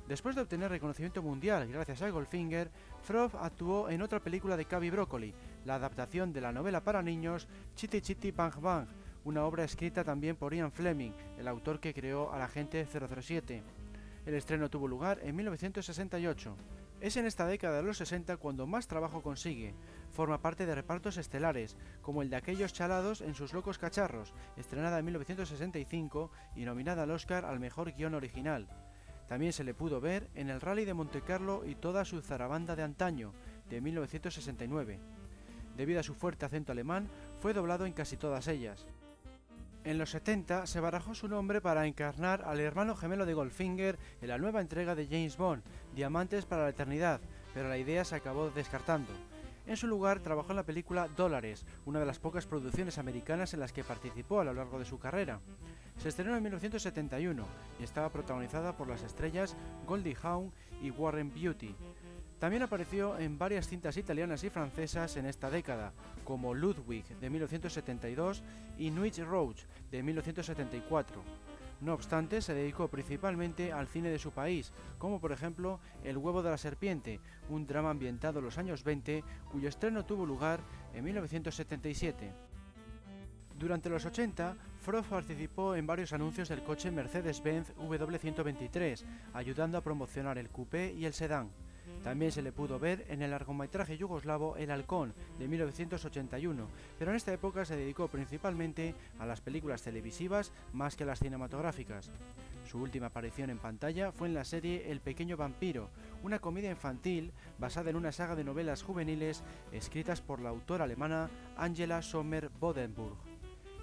[0.07, 2.71] Después de obtener reconocimiento mundial gracias a Goldfinger,
[3.03, 5.33] Frobe actuó en otra película de Cavi Broccoli,
[5.65, 8.87] la adaptación de la novela para niños Chitty Chitty Bang Bang,
[9.25, 13.63] una obra escrita también por Ian Fleming, el autor que creó al agente 007.
[14.25, 16.55] El estreno tuvo lugar en 1968.
[17.01, 19.73] Es en esta década de los 60 cuando más trabajo consigue.
[20.11, 24.99] Forma parte de repartos estelares, como el de aquellos chalados en sus locos cacharros, estrenada
[24.99, 28.67] en 1965 y nominada al Oscar al mejor guion original.
[29.29, 32.83] También se le pudo ver en el Rally de Montecarlo y toda su zarabanda de
[32.83, 33.31] antaño,
[33.69, 34.99] de 1969.
[35.77, 37.07] Debido a su fuerte acento alemán,
[37.39, 38.85] fue doblado en casi todas ellas.
[39.89, 44.27] En los 70 se barajó su nombre para encarnar al hermano gemelo de Goldfinger en
[44.27, 45.63] la nueva entrega de James Bond,
[45.95, 47.21] Diamantes para la Eternidad,
[47.55, 49.11] pero la idea se acabó descartando.
[49.65, 53.61] En su lugar trabajó en la película Dólares, una de las pocas producciones americanas en
[53.61, 55.39] las que participó a lo largo de su carrera.
[55.97, 57.43] Se estrenó en 1971
[57.79, 59.55] y estaba protagonizada por las estrellas
[59.87, 60.51] Goldie Hawn
[60.83, 61.75] y Warren Beatty.
[62.39, 65.91] También apareció en varias cintas italianas y francesas en esta década,
[66.23, 68.43] como Ludwig de 1972
[68.77, 71.21] y Nuit Rouge de 1974.
[71.81, 76.41] No obstante, se dedicó principalmente al cine de su país, como por ejemplo El huevo
[76.41, 80.61] de la serpiente, un drama ambientado en los años 20 cuyo estreno tuvo lugar
[80.93, 82.31] en 1977.
[83.57, 90.37] Durante los 80, Frost participó en varios anuncios del coche Mercedes-Benz W123, ayudando a promocionar
[90.37, 91.49] el coupé y el sedán.
[92.03, 97.17] También se le pudo ver en el largometraje yugoslavo El Halcón de 1981, pero en
[97.17, 102.09] esta época se dedicó principalmente a las películas televisivas más que a las cinematográficas.
[102.69, 105.89] Su última aparición en pantalla fue en la serie El pequeño vampiro,
[106.23, 111.29] una comedia infantil basada en una saga de novelas juveniles escritas por la autora alemana
[111.57, 113.17] Angela Sommer-Bodenburg.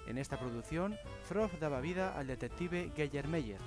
[0.07, 3.59] En esta producción, Froth daba vida al detective Geyer Meyer.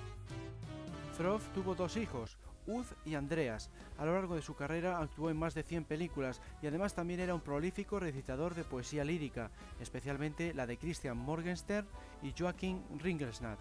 [1.17, 3.70] Froth tuvo dos hijos, Uz y Andreas.
[3.99, 7.20] A lo largo de su carrera actuó en más de 100 películas y además también
[7.20, 11.87] era un prolífico recitador de poesía lírica, especialmente la de Christian Morgenstern
[12.23, 13.59] y Joachim Ringelsnatt.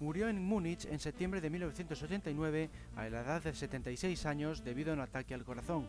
[0.00, 4.94] Murió en Múnich en septiembre de 1989 a la edad de 76 años debido a
[4.94, 5.86] un ataque al corazón.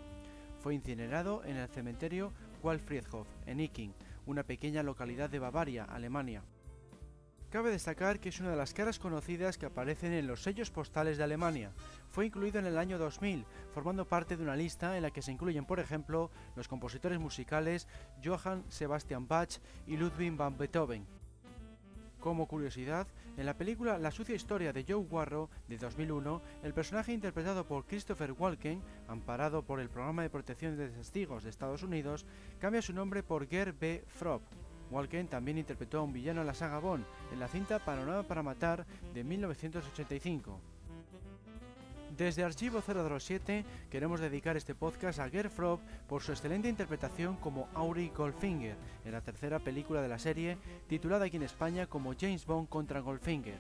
[0.60, 3.94] Fue incinerado en el cementerio Waldfriedhof, en Icking,
[4.28, 6.44] una pequeña localidad de Bavaria, Alemania.
[7.54, 11.20] Cabe destacar que es una de las caras conocidas que aparecen en los sellos postales
[11.20, 11.72] de Alemania.
[12.10, 15.32] Fue incluido en el año 2000, formando parte de una lista en la que se
[15.32, 17.88] incluyen, por ejemplo, los compositores musicales
[18.26, 21.06] Johann Sebastian Bach y Ludwig van Beethoven.
[22.20, 23.06] Como curiosidad,
[23.38, 27.86] en la película La sucia historia de Joe Warro de 2001, el personaje interpretado por
[27.86, 32.26] Christopher Walken, amparado por el Programa de Protección de Testigos de Estados Unidos,
[32.58, 34.04] cambia su nombre por Ger B.
[34.08, 34.42] Frob.
[34.94, 38.44] Walken también interpretó a un villano en la saga Bond, en la cinta Panorama para
[38.44, 40.60] Matar de 1985.
[42.16, 47.68] Desde Archivo 007 queremos dedicar este podcast a Gerd Frob por su excelente interpretación como
[47.74, 52.46] Auri Goldfinger en la tercera película de la serie, titulada aquí en España como James
[52.46, 53.58] Bond contra Goldfinger.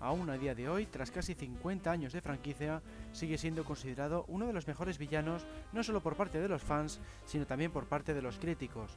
[0.00, 2.80] Aún a día de hoy, tras casi 50 años de franquicia,
[3.12, 6.98] sigue siendo considerado uno de los mejores villanos no solo por parte de los fans,
[7.26, 8.96] sino también por parte de los críticos.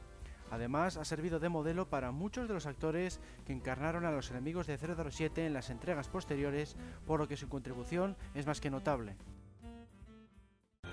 [0.50, 4.66] Además, ha servido de modelo para muchos de los actores que encarnaron a los enemigos
[4.66, 9.16] de 007 en las entregas posteriores, por lo que su contribución es más que notable.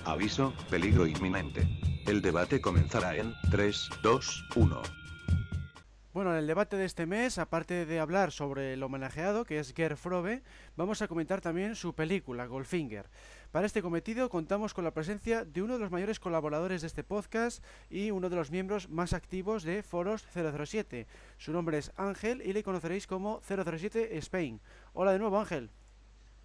[0.06, 1.68] Aviso, peligro inminente.
[2.06, 4.82] El debate comenzará en 3, 2, 1.
[6.14, 9.74] Bueno, en el debate de este mes, aparte de hablar sobre el homenajeado, que es
[9.74, 10.44] Ger Frobe,
[10.76, 13.10] vamos a comentar también su película, Goldfinger.
[13.54, 17.04] Para este cometido contamos con la presencia de uno de los mayores colaboradores de este
[17.04, 21.06] podcast y uno de los miembros más activos de Foros 007.
[21.38, 24.60] Su nombre es Ángel y le conoceréis como 007 Spain.
[24.94, 25.70] Hola de nuevo, Ángel.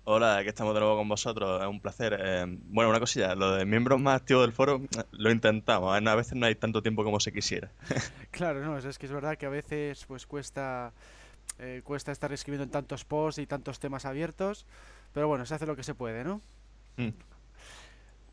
[0.04, 2.14] Hola, aquí estamos de nuevo con vosotros, es un placer.
[2.20, 6.06] Eh, bueno, una cosilla, lo de miembros más activos del foro lo intentamos, ¿eh?
[6.06, 7.70] a veces no hay tanto tiempo como se quisiera.
[8.30, 10.92] claro, no, es que es verdad que a veces pues cuesta,
[11.58, 14.66] eh, cuesta estar escribiendo en tantos posts y tantos temas abiertos,
[15.14, 16.42] pero bueno, se hace lo que se puede, ¿no?
[16.98, 17.08] Mm.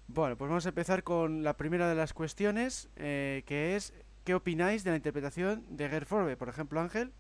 [0.07, 4.83] Bueno, pues vamos a empezar con la primera de las cuestiones, que es, ¿qué opináis
[4.83, 6.37] de la interpretación de Gerd Forbe?
[6.37, 7.11] Por ejemplo, Ángel.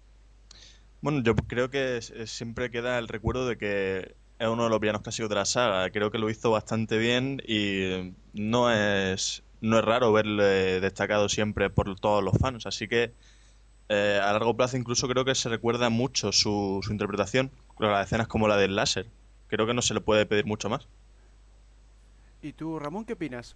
[1.01, 5.01] Bueno, yo creo que siempre queda el recuerdo de que es uno de los villanos
[5.01, 5.89] clásicos de la saga.
[5.91, 11.69] Creo que lo hizo bastante bien y no es, no es raro verle destacado siempre
[11.69, 12.65] por todos los fans.
[12.65, 13.13] Así que
[13.89, 18.27] eh, a largo plazo incluso creo que se recuerda mucho su, su interpretación, las escenas
[18.27, 19.07] como la del láser.
[19.47, 20.87] Creo que no se le puede pedir mucho más.
[22.45, 23.55] ¿Y tú, Ramón, qué opinas?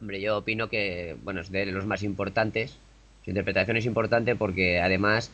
[0.00, 2.78] Hombre, yo opino que, bueno, es de los más importantes.
[3.22, 5.30] Su interpretación es importante porque además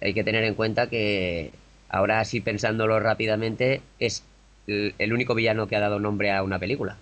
[0.00, 1.52] hay que tener en cuenta que
[1.88, 4.22] Ahora sí pensándolo rápidamente, es
[4.66, 6.98] el, único villano que ha dado nombre a una película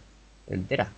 [0.49, 0.93] entera.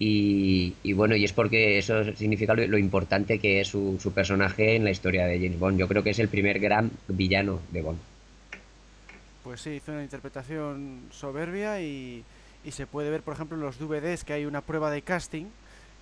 [0.00, 4.12] Y, y bueno, y es porque eso significa lo, lo importante que es su, su
[4.12, 5.78] personaje en la historia de James Bond.
[5.78, 7.98] Yo creo que es el primer gran villano de Bond.
[9.44, 12.24] Pues sí, hizo una interpretación soberbia y,
[12.64, 15.46] y se puede ver, por ejemplo, en los DVDs que hay una prueba de casting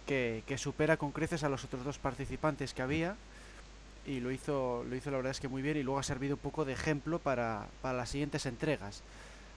[0.06, 3.16] que, que supera con creces a los otros dos participantes que había
[4.06, 6.34] y lo hizo, lo hizo la verdad es que muy bien y luego ha servido
[6.34, 9.02] un poco de ejemplo para, para las siguientes entregas.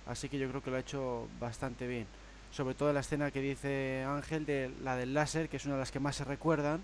[0.06, 2.06] Así que yo creo que lo ha hecho bastante bien.
[2.52, 5.80] Sobre todo la escena que dice Ángel, de la del láser, que es una de
[5.80, 6.82] las que más se recuerdan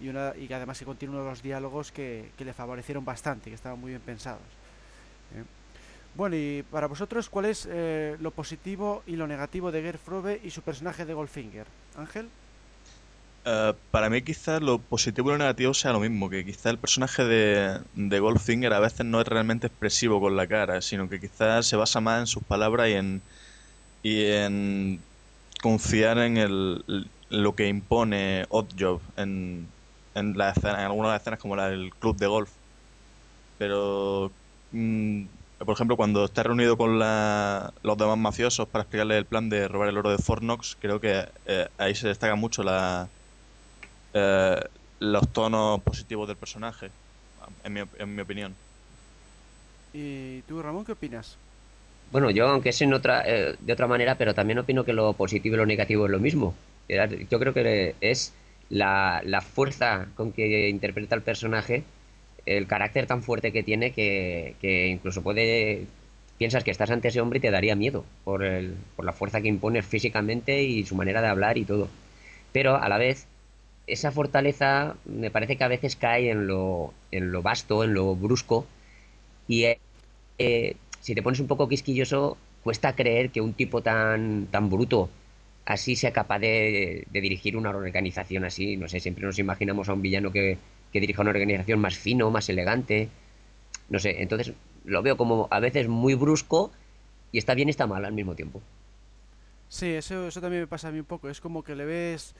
[0.00, 3.50] y, una, y además que contiene uno de los diálogos que, que le favorecieron bastante,
[3.50, 4.40] que estaban muy bien pensados.
[5.34, 5.44] ¿eh?
[6.14, 10.40] Bueno, y para vosotros, ¿cuál es eh, lo positivo y lo negativo de Gerd Frobe
[10.44, 11.66] y su personaje de Goldfinger?
[11.96, 12.28] Ángel.
[13.44, 16.78] Eh, para mí quizás lo positivo y lo negativo sea lo mismo, que quizás el
[16.78, 21.18] personaje de, de Goldfinger a veces no es realmente expresivo con la cara, sino que
[21.18, 23.22] quizás se basa más en sus palabras y en,
[24.02, 25.00] y en
[25.60, 29.66] confiar en el, lo que impone Oddjob en,
[30.14, 32.50] en, la escena, en algunas escenas como la del club de golf.
[33.58, 34.30] Pero,
[34.72, 35.24] mm,
[35.66, 39.68] por ejemplo, cuando está reunido con la, los demás mafiosos para explicarle el plan de
[39.68, 43.12] robar el oro de Fornox, creo que eh, ahí se destaca mucho la
[44.12, 44.60] eh,
[45.00, 46.92] los tonos positivos del personaje,
[47.64, 48.58] en mi, en mi opinión.
[49.92, 51.38] ¿Y tú, Ramón, qué opinas?
[52.10, 55.14] Bueno, yo, aunque es en otra, eh, de otra manera, pero también opino que lo
[55.14, 56.54] positivo y lo negativo es lo mismo.
[56.88, 58.34] Era- Yo creo que es
[58.68, 61.84] la, la fuerza con que interpreta el personaje,
[62.46, 65.86] el carácter tan fuerte que tiene que, que incluso puede...
[66.38, 69.40] Piensas que estás ante ese hombre y te daría miedo por, el, por la fuerza
[69.40, 71.88] que impone físicamente y su manera de hablar y todo.
[72.52, 73.26] Pero a la vez,
[73.86, 78.16] esa fortaleza me parece que a veces cae en lo, en lo vasto, en lo
[78.16, 78.66] brusco,
[79.46, 79.78] y eh,
[80.38, 85.10] eh, si te pones un poco quisquilloso, cuesta creer que un tipo tan, tan bruto
[85.64, 88.76] así sea capaz de, de dirigir una organización así.
[88.76, 90.58] No sé, siempre nos imaginamos a un villano que,
[90.92, 93.08] que dirija una organización más fino, más elegante.
[93.88, 96.70] No sé, entonces lo veo como a veces muy brusco
[97.30, 98.60] y está bien y está mal al mismo tiempo.
[99.68, 101.30] Sí, eso, eso también me pasa a mí un poco.
[101.30, 102.34] Es como que le ves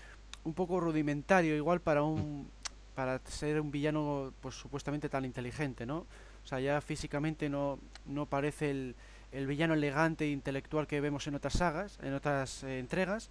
[0.45, 2.49] un poco rudimentario, igual para un
[2.95, 6.07] para ser un villano, pues supuestamente tan inteligente, ¿no?
[6.45, 8.95] O sea, ya físicamente no, no parece el,
[9.33, 13.31] el villano elegante e intelectual que vemos en otras sagas, en otras eh, entregas,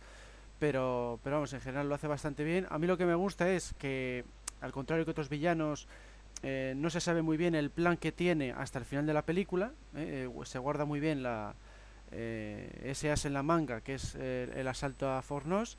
[0.60, 2.66] pero, pero vamos, en general lo hace bastante bien.
[2.70, 4.26] A mí lo que me gusta es que,
[4.62, 5.88] al contrario que otros villanos,
[6.43, 9.24] eh, no se sabe muy bien el plan que tiene hasta el final de la
[9.24, 11.53] película, eh, eh, se guarda muy bien la,
[12.12, 15.78] ese as en la manga, que es el asalto a Fornos,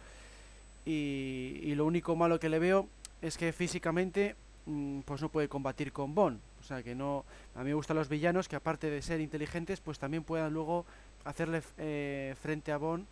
[0.85, 2.89] y, lo único malo que le veo
[3.21, 4.35] es que físicamente
[4.67, 6.41] mm, pues no puede combatir con Bond.
[6.61, 7.25] O sea que no.
[7.57, 10.87] A mí me gustan los villanos que aparte de ser inteligentes, pues también puedan luego
[11.25, 11.61] hacerle
[12.41, 13.07] frente a Bond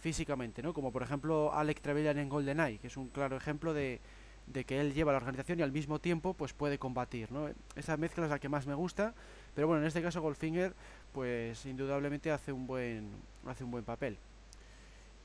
[0.00, 0.72] físicamente, ¿no?
[0.74, 4.00] Como por ejemplo Alec Trevelyan en GoldenEye, que es un claro ejemplo de,
[4.46, 7.48] de que él lleva la organización y al mismo tiempo pues puede combatir, ¿no?
[7.76, 9.14] Esa mezcla es la que más me gusta,
[9.54, 10.74] pero bueno, en este caso Goldfinger
[11.12, 13.08] pues indudablemente hace un buen
[13.46, 14.16] hace un buen papel.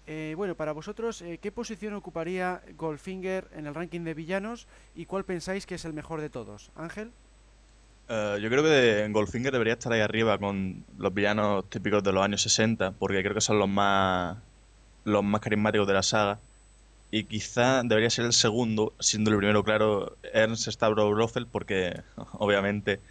[0.10, 4.66] Eh, bueno, para vosotros, eh, ¿qué posición ocuparía Goldfinger en el ranking de villanos
[4.96, 6.72] y cuál pensáis que es el mejor de todos?
[6.78, 7.12] Ángel.
[8.08, 12.14] Eh, yo creo que de- Goldfinger debería estar ahí arriba con los villanos típicos de
[12.14, 14.38] los años 60, porque creo que son los más,
[15.04, 16.40] los más carismáticos de la saga.
[17.10, 22.04] Y quizá debería ser el segundo, siendo el primero, claro, Ernst Stavro Blofeld, porque
[22.34, 23.02] obviamente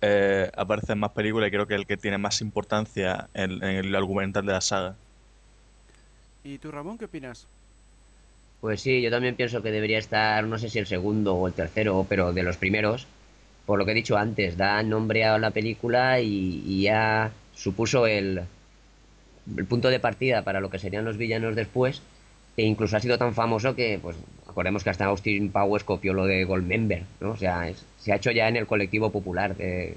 [0.00, 3.52] eh, aparece en más películas y creo que es el que tiene más importancia en,
[3.64, 5.00] en el argumental de la saga.
[6.42, 7.50] ¿Y tú, Ramón, qué opinas?
[8.60, 11.54] Pues sí, yo también pienso que debería estar, no sé si el segundo o el
[11.54, 13.14] tercero, pero de los primeros,
[13.64, 18.06] por lo que he dicho antes, da nombre a la película y, y ya supuso
[18.06, 18.48] el,
[19.56, 22.06] el punto de partida para lo que serían los villanos después,
[22.56, 24.16] e incluso ha sido tan famoso que, pues,
[24.48, 27.30] acordemos que hasta Austin Powers copió lo de Goldmember, ¿no?
[27.32, 29.56] O sea, se ha hecho ya en el colectivo popular.
[29.56, 29.94] de-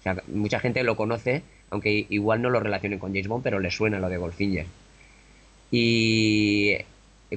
[0.00, 3.58] o sea, mucha gente lo conoce, aunque igual no lo relacionen con James Bond, pero
[3.60, 4.66] le suena lo de Goldfinger.
[5.70, 6.76] ¿Y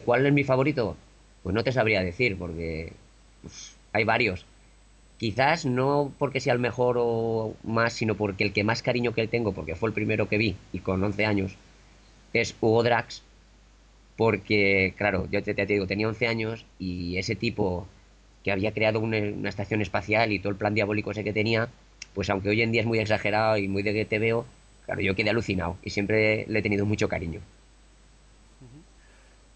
[0.06, 0.96] cuál es mi favorito?
[1.44, 2.94] Pues no te sabría decir, porque
[3.42, 4.46] pues, hay varios.
[5.18, 9.28] Quizás no porque sea el mejor o más, sino porque el que más cariño que
[9.28, 11.56] tengo, porque fue el primero que vi y con 11 años,
[12.34, 13.24] es Hugo Drax,
[14.22, 17.88] porque, claro, yo te, te digo, tenía 11 años y ese tipo
[18.44, 19.18] que había creado una,
[19.50, 21.70] estación espacial y todo el plan diabólico ese que tenía,
[22.14, 24.46] pues aunque hoy en día es muy exagerado y muy de que te veo,
[24.86, 27.42] claro, yo quedé alucinado y siempre le he tenido mucho cariño.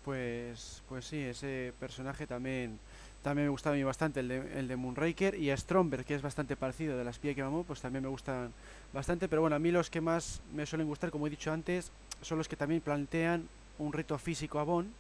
[0.03, 2.79] Pues, pues sí, ese personaje también,
[3.21, 6.15] también me gustaba a mí bastante, el de, el de Moonraker y a Stromberg, que
[6.15, 8.51] es bastante parecido de la espía que mamó, pues también me gustan
[8.91, 11.91] bastante, pero bueno, a mí los que más me suelen gustar, como he dicho antes,
[12.23, 13.47] son los que también plantean
[13.79, 14.91] un reto físico a Bond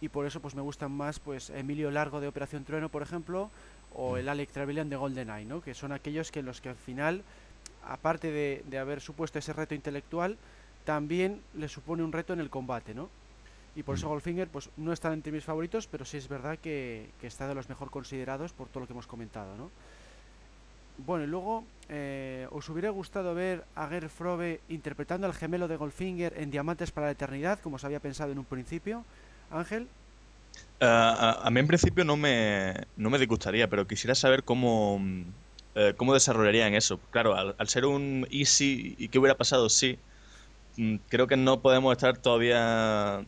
[0.00, 3.50] y por eso pues me gustan más pues Emilio Largo de Operación Trueno, por ejemplo,
[3.94, 5.60] o el Alec Trevelyan de GoldenEye, ¿no?
[5.60, 7.22] Que son aquellos que los que al final,
[7.86, 10.38] aparte de, de haber supuesto ese reto intelectual,
[10.84, 13.10] también le supone un reto en el combate, ¿no?
[13.76, 17.10] Y por eso Goldfinger pues no está entre mis favoritos, pero sí es verdad que,
[17.20, 19.70] que está de los mejor considerados por todo lo que hemos comentado, ¿no?
[21.06, 25.76] Bueno, y luego, eh, ¿os hubiera gustado ver a Gerd Frobe interpretando al gemelo de
[25.76, 29.04] Goldfinger en Diamantes para la Eternidad, como se había pensado en un principio?
[29.50, 29.88] Ángel.
[30.80, 35.00] Uh, a, a, mí en principio no me, no me disgustaría, pero quisiera saber cómo,
[35.74, 37.00] eh, cómo desarrollarían eso.
[37.10, 39.98] Claro, al, ser un easy y qué hubiera pasado sí,
[41.08, 43.24] creo que no podemos estar todavía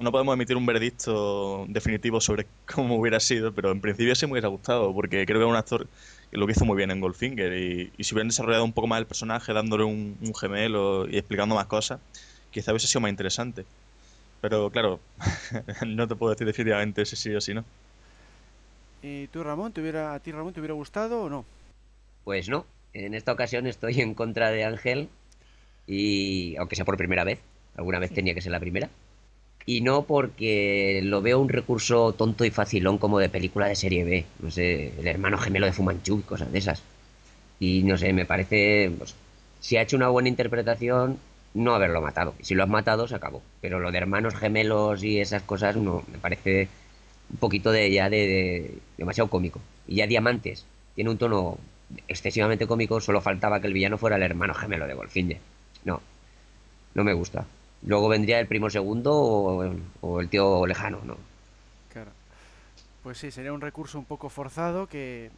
[0.00, 4.32] no podemos emitir un veredicto definitivo sobre cómo hubiera sido, pero en principio sí me
[4.32, 5.86] hubiera gustado, porque creo que es un actor
[6.34, 7.52] que lo hizo muy bien en Goldfinger.
[7.52, 11.16] Y, y si hubieran desarrollado un poco más el personaje, dándole un, un, gemelo y
[11.16, 12.00] explicando más cosas,
[12.50, 13.64] quizá hubiese sido más interesante.
[14.40, 14.98] Pero claro,
[15.86, 17.64] no te puedo decir definitivamente si sí o si no.
[19.00, 21.44] ¿Y tú, Ramón, te hubiera, a ti, Ramón, te hubiera gustado o no?
[22.24, 22.66] Pues no.
[22.94, 25.08] En esta ocasión estoy en contra de Ángel,
[25.86, 27.38] y aunque sea por primera vez,
[27.76, 28.90] alguna vez tenía que ser la primera
[29.66, 34.04] y no porque lo veo un recurso tonto y facilón como de película de serie
[34.04, 36.82] B, no sé, el hermano gemelo de Fumanchu y cosas de esas.
[37.60, 39.14] Y no sé, me parece, pues,
[39.60, 41.18] si ha hecho una buena interpretación,
[41.54, 42.34] no haberlo matado.
[42.38, 43.42] Y si lo has matado, se acabó.
[43.60, 46.68] Pero lo de hermanos gemelos y esas cosas, me parece
[47.30, 49.60] un poquito de ya de, de demasiado cómico.
[49.88, 51.58] Y ya Diamantes tiene un tono
[52.08, 55.38] excesivamente cómico, solo faltaba que el villano fuera el hermano gemelo de Goldfinger.
[55.84, 56.00] No,
[56.94, 57.46] no me gusta.
[57.86, 61.16] Luego vendría el primo segundo o, o, el tío lejano, ¿no?
[61.92, 62.10] Claro.
[63.02, 65.30] Pues sí, sería un recurso un poco forzado que eh,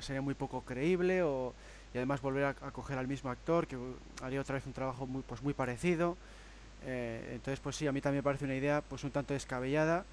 [0.00, 1.52] sería muy poco creíble o,
[1.92, 3.76] y además volver a, a, coger al mismo actor que
[4.22, 6.16] haría otra vez un trabajo muy, pues muy parecido.
[6.86, 10.04] Eh, entonces, pues sí, a mí también me parece una idea pues un tanto descabellada.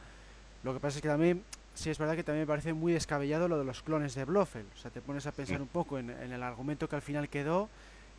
[0.64, 1.44] Lo que pasa es que también,
[1.76, 4.68] sí es verdad que también me parece muy descabellado lo de los clones de Blofeld.
[4.76, 7.30] O sea, te pones a pensar un poco en, en el argumento que al final
[7.30, 7.70] quedó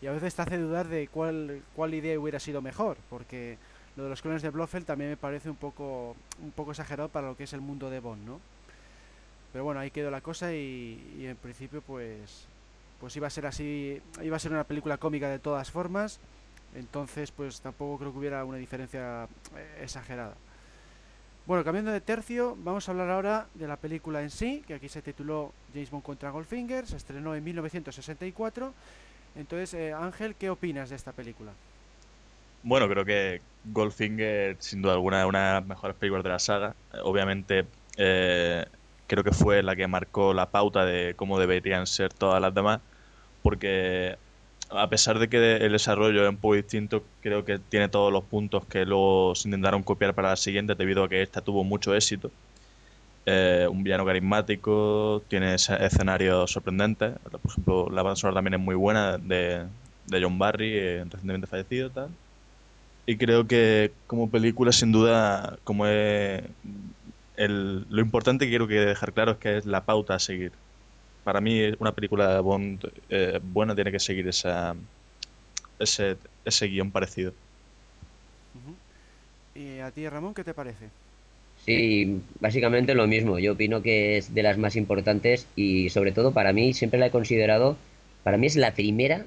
[0.01, 3.59] y a veces te hace dudar de cuál, cuál idea hubiera sido mejor, porque
[3.97, 7.29] lo de los clones de Blofeld también me parece un poco, un poco exagerado para
[7.29, 8.41] lo que es el mundo de Bond, ¿no?
[9.53, 12.47] Pero bueno, ahí quedó la cosa y, y, en principio pues,
[13.01, 16.21] pues iba a ser así, iba a ser una película cómica de todas formas,
[16.75, 19.29] entonces pues tampoco creo que hubiera una diferencia
[19.81, 20.35] exagerada.
[21.47, 24.89] Bueno, cambiando de tercio, vamos a hablar ahora de la película en sí, que aquí
[24.89, 28.75] se tituló James Bond contra Goldfinger, se estrenó en 1964
[29.39, 31.53] entonces, eh, Ángel, ¿qué opinas de esta película?
[32.63, 36.39] Bueno, creo que Goldfinger, sin duda alguna, es una de las mejores películas de la
[36.39, 36.75] saga.
[37.03, 37.67] Obviamente,
[37.97, 38.65] eh,
[39.07, 42.81] creo que fue la que marcó la pauta de cómo deberían ser todas las demás,
[43.43, 44.17] porque
[44.71, 48.25] a pesar de que el desarrollo es un poco distinto, creo que tiene todos los
[48.25, 51.95] puntos que luego se intentaron copiar para la siguiente, debido a que esta tuvo mucho
[51.95, 52.31] éxito
[53.27, 57.15] eh, un villano carismático, tiene escenarios sorprendentes.
[57.21, 59.71] Por ejemplo, la banda sonora también es muy buena de,
[60.05, 61.93] de John Barry, eh, recientemente fallecido.
[61.93, 62.19] Tal.
[63.07, 66.57] Y creo que como película, sin duda, como el,
[67.89, 70.61] lo importante que quiero que dejar claro es que es la pauta a seguir.
[71.25, 74.77] Para mí, una película Bond eh, buena tiene que seguir esa,
[75.79, 77.37] ese, ese guion parecido.
[79.55, 80.93] ¿Y a ti, Ramón, qué te parece?
[81.67, 83.41] Sí, básicamente lo mismo.
[83.41, 87.07] Yo opino que es de las más importantes y sobre todo para mí siempre la
[87.07, 87.77] he considerado,
[88.23, 89.27] para mí es la primera,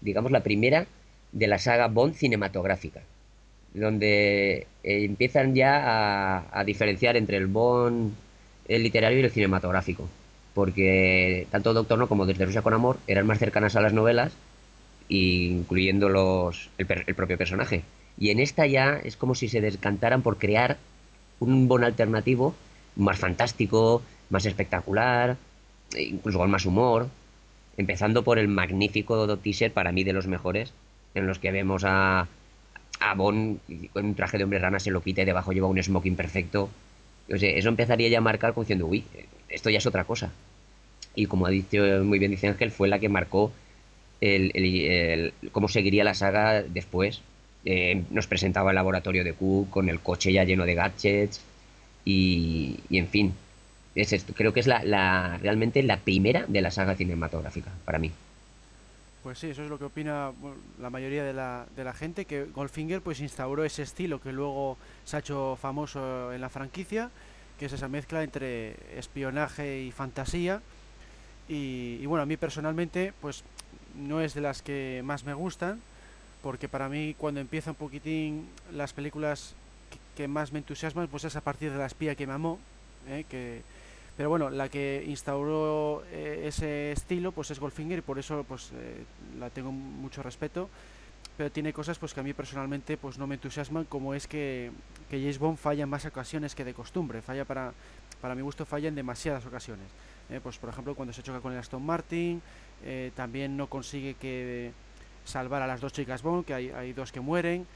[0.00, 0.86] digamos la primera
[1.32, 3.02] de la saga Bond cinematográfica,
[3.74, 8.14] donde empiezan ya a, a, diferenciar entre el Bond
[8.66, 10.08] el literario y el cinematográfico,
[10.54, 14.32] porque tanto Doctor No como Desde Rusia con Amor eran más cercanas a las novelas,
[15.10, 17.82] incluyendo los, el, el propio personaje.
[18.18, 20.78] Y en esta ya es como si se descantaran por crear
[21.40, 22.54] un Bond alternativo
[22.96, 25.36] más fantástico, más espectacular,
[25.96, 27.08] incluso con más humor,
[27.76, 30.72] empezando por el magnífico teaser, para mí de los mejores,
[31.14, 32.26] en los que vemos a,
[33.00, 33.60] a con
[33.94, 36.68] un traje de hombre rana, se lo quita y debajo lleva un smoking perfecto.
[37.32, 39.04] O sea, eso empezaría ya a marcar como diciendo, uy,
[39.48, 40.32] esto ya es otra cosa.
[41.14, 43.52] Y como ha dicho muy bien dice Ángel, fue la que marcó
[44.20, 47.22] el, el, el, cómo seguiría la saga después,
[47.64, 51.40] eh, nos presentaba el laboratorio de Q con el coche ya lleno de gadgets
[52.04, 53.34] y, en fin,
[53.94, 54.32] es esto.
[54.34, 58.10] creo que es la, la, realmente la primera de la saga cinematográfica para mí.
[59.22, 60.32] Pues sí, eso es lo que opina
[60.80, 64.78] la mayoría de la, de la gente, que Goldfinger pues instauró ese estilo que luego
[65.04, 67.10] se ha hecho famoso en la franquicia,
[67.58, 70.62] que es esa mezcla entre espionaje y fantasía.
[71.48, 73.42] Y, y bueno, a mí personalmente pues
[73.98, 75.80] no es de las que más me gustan,
[76.42, 79.54] porque para mí cuando empieza un poquitín las películas
[80.16, 82.58] que más me entusiasman pues es a partir de la espía que me amó,
[83.08, 83.24] ¿eh?
[83.28, 83.62] que
[84.18, 88.72] pero bueno, la que instauró eh, ese estilo pues es Goldfinger y por eso pues
[88.74, 89.04] eh,
[89.38, 90.68] la tengo mucho respeto.
[91.36, 94.72] Pero tiene cosas pues que a mí personalmente pues no me entusiasman, como es que,
[95.08, 97.22] que James Bond falla en más ocasiones que de costumbre.
[97.22, 97.72] Falla para,
[98.20, 99.86] para mi gusto falla en demasiadas ocasiones.
[100.30, 102.42] Eh, pues por ejemplo cuando se choca con el Aston Martin,
[103.14, 104.72] también no consigue que
[105.28, 107.66] salvar a las dos chicas Bond, que hay, hay dos que mueren.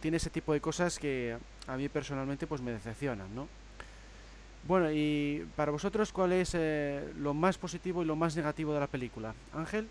[0.00, 3.48] tiene ese tipo de cosas que a mí personalmente pues me decepcionan, ¿no?
[4.66, 8.80] Bueno, y para vosotros, ¿cuál es eh, lo más positivo y lo más negativo de
[8.80, 9.34] la película?
[9.54, 9.88] Ángel.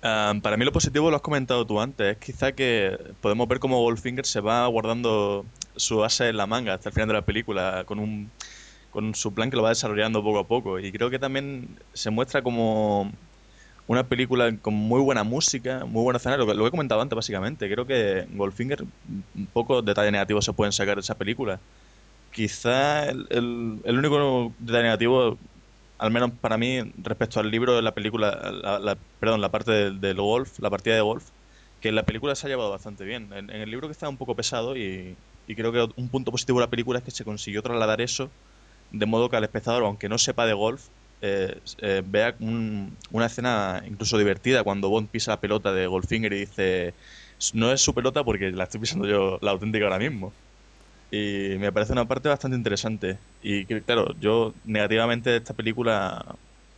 [0.00, 3.80] para mí lo positivo lo has comentado tú antes, es quizá que podemos ver cómo
[3.82, 5.44] Goldfinger se va guardando
[5.76, 8.30] su asa en la manga hasta el final de la película con un
[8.90, 12.10] con su plan que lo va desarrollando poco a poco y creo que también se
[12.10, 13.10] muestra como
[13.86, 17.70] una película con muy buena música, muy buen escenario, lo que, he comentado antes básicamente,
[17.70, 18.84] creo que Goldfinger
[19.52, 21.58] pocos detalles negativos se pueden sacar de esa película
[22.32, 25.38] quizá el, el, único detalle negativo,
[25.98, 28.30] al menos para mí, respecto al libro de la película,
[28.80, 31.28] la, perdón, la parte del, golf, la partida de golf,
[31.80, 33.32] que en la película se ha llevado bastante bien.
[33.32, 35.16] En, el libro que está un poco pesado y,
[35.46, 38.30] creo que un punto positivo de la película es que se consiguió trasladar eso
[38.90, 40.88] de modo que al espectador, aunque no sepa de golf,
[41.22, 46.40] eh, eh, vea una escena incluso divertida cuando Bond pisa la pelota de Goldfinger y
[46.40, 46.94] dice
[47.54, 50.32] no es su pelota porque la estoy pisando yo la auténtica ahora mismo.
[51.10, 53.18] Y me parece una parte bastante interesante.
[53.42, 56.36] Y claro, yo negativamente de esta película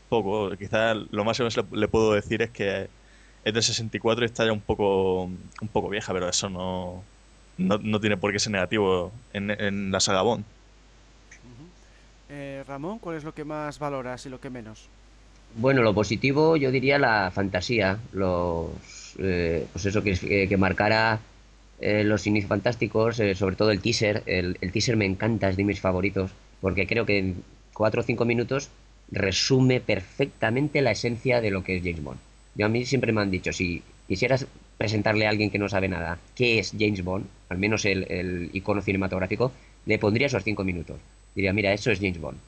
[0.08, 0.56] poco.
[0.56, 2.90] Quizás lo máximo que le puedo decir es que
[3.44, 7.04] es de 64 y está ya un poco, un poco vieja, pero eso no,
[7.58, 10.53] no, tiene por qué ser negativo en la saga Bond.
[12.36, 14.88] Eh, Ramón, ¿cuál es lo que más valoras y lo que menos?
[15.56, 18.70] Bueno, lo positivo yo diría la fantasía, los,
[19.20, 21.20] eh, pues eso que, que marcara
[21.80, 24.22] eh, los inicios fantásticos, eh, sobre todo el teaser.
[24.26, 26.30] El, teaser me encanta, es de mis favoritos,
[26.60, 27.42] porque creo que en
[27.74, 28.70] 4 o 5 minutos
[29.10, 32.18] resume perfectamente la esencia de lo que es James Bond.
[32.54, 34.46] Yo a mí siempre me han dicho, si quisieras
[34.78, 38.80] presentarle a alguien que no sabe nada qué es James Bond, al menos el, icono
[38.80, 39.52] cinematográfico,
[39.86, 40.96] le pondría esos 5 minutos.
[41.34, 42.38] Diría, mira, eso es James Bond.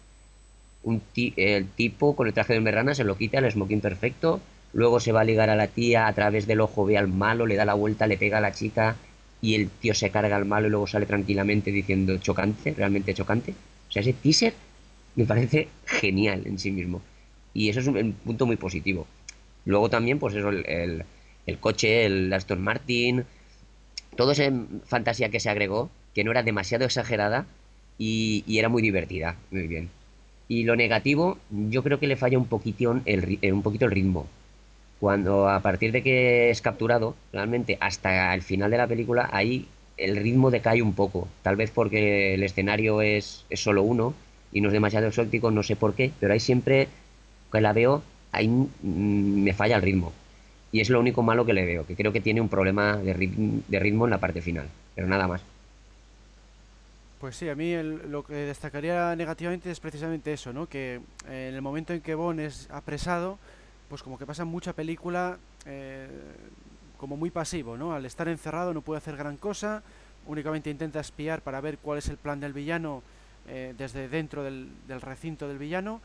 [0.82, 4.40] Un el tipo con el traje de merrana se lo quita, el smoking perfecto,
[4.72, 7.46] luego se va a ligar a la tía, a través del ojo ve al malo,
[7.46, 8.96] le da la vuelta, le pega a la chica,
[9.40, 13.52] y el tío se carga al malo y luego sale tranquilamente diciendo chocante, realmente chocante.
[13.88, 14.54] O sea, ese teaser
[15.14, 17.02] me parece genial en sí mismo.
[17.52, 19.06] Y eso es un, punto muy positivo.
[19.64, 21.04] Luego también, pues eso, el,
[21.46, 23.24] el, coche, el Aston Martin,
[24.16, 24.50] toda esa
[24.84, 27.46] fantasía que se agregó, que no era demasiado exagerada
[27.98, 29.88] y, era muy divertida, muy bien.
[30.48, 34.26] Y lo negativo, yo creo que le falla un poquito el, un poquito el ritmo
[35.00, 39.66] cuando a partir de que es capturado, realmente hasta el final de la película, ahí
[39.96, 41.28] el ritmo decae un poco.
[41.42, 44.14] Tal vez porque el escenario es, es solo uno
[44.52, 46.88] y no es demasiado exótico, no sé por qué, pero ahí siempre
[47.52, 48.48] que la veo, ahí
[48.82, 50.12] me falla el ritmo.
[50.72, 53.12] Y es lo único malo que le veo, que creo que tiene un problema de,
[53.12, 55.42] ritmo, de ritmo en la parte final, pero nada más.
[57.26, 60.68] Pues sí, a mí lo que destacaría negativamente es precisamente eso, ¿no?
[60.68, 63.40] Que en el momento en que Bon es apresado,
[63.88, 66.08] pues como que pasa mucha película eh,
[66.96, 67.92] como muy pasivo, ¿no?
[67.94, 69.82] Al estar encerrado no puede hacer gran cosa,
[70.24, 73.02] únicamente intenta espiar para ver cuál es el plan del villano
[73.48, 76.00] eh, desde dentro del, recinto del villano.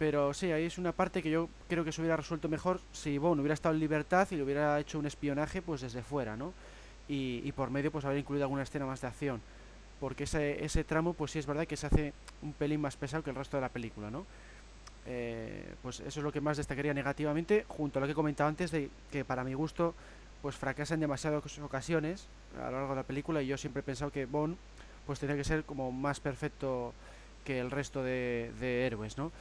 [0.00, 3.18] Pero sí, ahí es una parte que yo creo que se hubiera resuelto mejor si
[3.18, 6.52] Bond hubiera estado en libertad y le hubiera hecho un espionaje pues desde fuera, ¿no?
[7.06, 9.40] Y, y por medio pues haber incluido alguna escena más de acción.
[10.00, 13.22] Porque ese, ese tramo pues sí es verdad que se hace un pelín más pesado
[13.22, 14.26] que el resto de la película, ¿no?
[15.06, 18.48] Eh, pues eso es lo que más destacaría negativamente, junto a lo que he comentado
[18.48, 19.94] antes de que para mi gusto
[20.42, 22.26] pues fracasa en demasiadas ocasiones
[22.58, 24.56] a lo largo de la película y yo siempre he pensado que Bond
[25.06, 26.92] pues tenía que ser como más perfecto
[27.44, 28.52] que el resto de,
[28.86, 29.32] héroes, ¿no?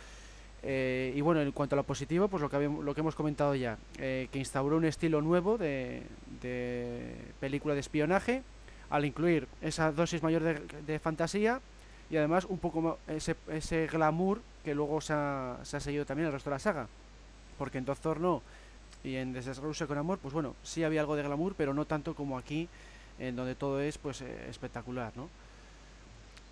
[0.63, 3.55] Eh, y bueno, en cuanto a lo positivo, pues lo que, lo que hemos comentado
[3.55, 6.03] ya, eh, que instauró un estilo nuevo de,
[7.39, 8.41] película de espionaje,
[8.89, 11.61] al incluir esa dosis mayor de, fantasía
[12.09, 16.49] y además un poco ese, ese glamour que luego se ha, seguido también el resto
[16.49, 16.87] de la saga.
[17.57, 18.41] Porque en Doctor no
[19.03, 19.53] y en Desde
[19.87, 22.67] con Amor, pues bueno, sí había algo de glamour, pero no tanto como aquí,
[23.17, 25.29] en donde todo es pues eh, espectacular, ¿no?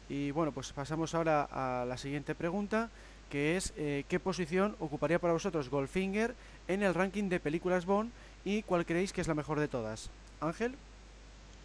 [0.10, 2.90] Y bueno, pues pasamos ahora a la siguiente pregunta,
[3.30, 6.34] que es eh, ¿qué posición ocuparía para vosotros Goldfinger
[6.70, 8.12] en el ranking de películas Bond
[8.46, 10.10] y cuál creéis que es la mejor de todas?
[10.40, 10.76] Ángel.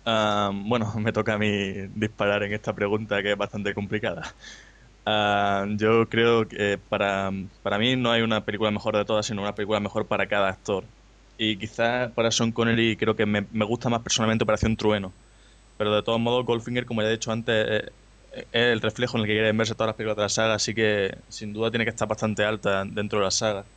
[0.04, 1.48] Ah, bueno, me toca a mí
[1.94, 4.36] disparar en esta pregunta que es bastante complicada.
[5.76, 7.30] Yo creo que para,
[7.62, 10.48] para mí no hay una película mejor de todas, sino una película mejor para cada
[10.48, 10.90] actor.
[11.36, 15.16] Y quizás para Sean Connery creo que me, me gusta más personalmente Operación Trueno.
[15.76, 17.96] pero de todos modos Goldfinger, como ya he dicho antes, eh,
[18.32, 20.74] es el reflejo en el que quieren verse todas las películas de la saga, así
[20.74, 23.70] que sin duda tiene que estar bastante alta dentro de la saga.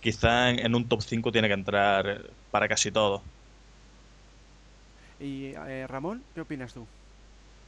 [0.00, 3.30] Quizá en, un top 5 tiene que entrar para casi todo.
[5.20, 6.86] ¿Y eh, Ramón, qué opinas tú?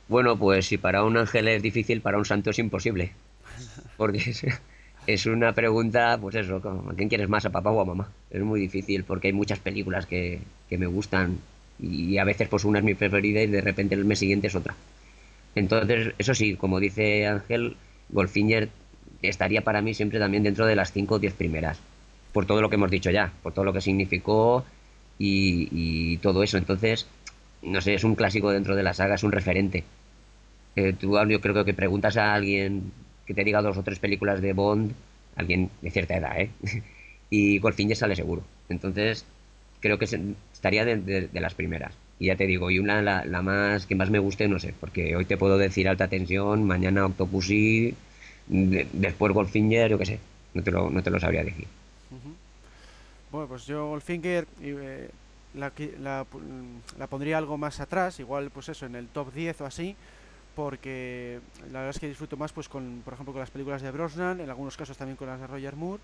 [0.08, 3.12] Bueno, pues si para un ángel es difícil, para un santo es imposible.
[3.96, 4.34] Porque
[5.06, 8.08] es, una pregunta, pues eso, ¿a quién quieres más, a papá o a mamá?
[8.30, 11.38] Es muy difícil porque hay muchas películas que, que me gustan
[11.80, 14.54] y a veces pues una es mi preferida y de repente el mes siguiente es
[14.54, 14.74] otra.
[15.54, 17.76] Entonces, eso sí, como dice Ángel,
[18.10, 18.68] Golfinger
[19.22, 21.78] estaría para mí siempre también dentro de las 5 o 10 primeras,
[22.32, 24.64] por todo lo que hemos dicho ya, por todo lo que significó
[25.18, 26.58] y, todo eso.
[26.58, 27.06] Entonces,
[27.62, 29.84] no sé, es un clásico dentro de la saga, es un referente.
[30.76, 32.92] Eh, tú, yo creo que preguntas a alguien
[33.26, 34.92] que te diga dos o tres películas de Bond,
[35.36, 36.50] alguien de cierta edad, ¿eh?
[37.30, 38.42] y Golfinger sale seguro.
[38.68, 39.24] Entonces,
[39.80, 40.06] creo que
[40.52, 41.94] estaría de las primeras.
[42.22, 44.72] Y ya te digo, y una, la, la, más que más me guste, no sé,
[44.78, 47.96] porque hoy te puedo decir alta tensión, mañana Octopussy,
[48.46, 50.18] después Goldfinger, yo qué sé,
[50.54, 51.66] no te lo, no te lo sabría decir.
[53.32, 55.08] Bueno, pues yo Goldfinger eh,
[55.54, 56.26] la, la,
[56.98, 59.96] la, pondría algo más atrás, igual pues eso, en el top 10 o así,
[60.54, 61.40] porque
[61.70, 64.40] la verdad es que disfruto más pues con, por ejemplo, con las películas de Brosnan,
[64.40, 66.02] en algunos casos también con las de Roger Moore,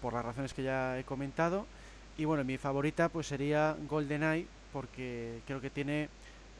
[0.00, 1.66] por las razones que ya he comentado.
[2.18, 6.08] Y bueno, mi favorita pues sería GoldenEye, porque creo que tiene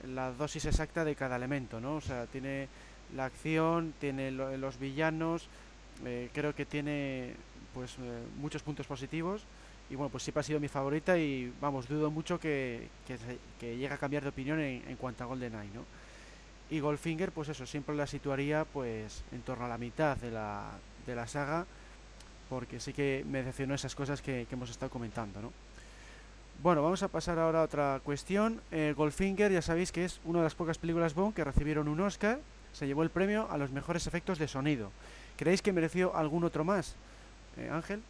[0.09, 1.97] la dosis exacta de cada elemento, ¿no?
[1.97, 2.69] O sea, tiene
[3.15, 5.49] la acción, tiene los villanos,
[6.05, 7.35] eh, creo que tiene
[7.75, 9.43] pues eh, muchos puntos positivos
[9.91, 12.89] y bueno, pues siempre ha sido mi favorita y vamos, dudo mucho que,
[13.59, 15.85] que, llegue a cambiar de opinión en, cuanto a GoldenEye, ¿no?
[16.71, 20.71] Y Goldfinger, pues eso, siempre la situaría pues en torno a la mitad de la,
[21.05, 21.67] de la saga
[22.49, 25.53] porque sí que me decepcionó esas cosas que, que hemos estado comentando, ¿no?
[26.63, 28.61] Bueno, vamos a pasar ahora a otra cuestión.
[28.71, 32.01] Eh, Goldfinger, ya sabéis que es una de las pocas películas Bond que recibieron un
[32.01, 32.39] Oscar.
[32.75, 34.93] Se llevó el premio a los mejores efectos de sonido.
[35.39, 36.97] ¿Creéis que mereció algún otro más?
[37.57, 38.03] Eh, Ángel.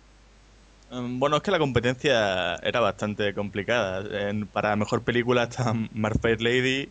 [0.91, 4.05] Em, bueno, es que la competencia era bastante complicada.
[4.53, 6.89] para mejor película están My Fair Lady,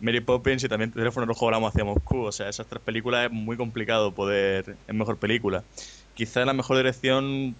[0.00, 2.22] Mary Poppins y también Teléfono Rojo Volamos hacia Moscú.
[2.22, 5.64] O sea, esas tres películas es muy complicado poder en mejor película.
[6.14, 7.56] Quizá en la mejor dirección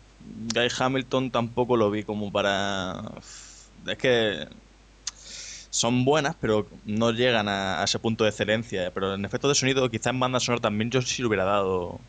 [0.54, 3.02] Guy Hamilton tampoco lo vi como para...
[3.86, 4.46] Es que
[5.70, 8.92] son buenas, pero no llegan a, ese punto de excelencia.
[8.92, 12.00] Pero en efecto de sonido, quizás en banda sonora también yo sí le hubiera dado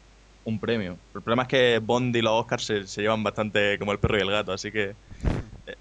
[0.44, 0.98] un premio.
[1.14, 4.22] El problema es que Bond y los Oscars se, llevan bastante como el perro y
[4.22, 4.96] el gato, así que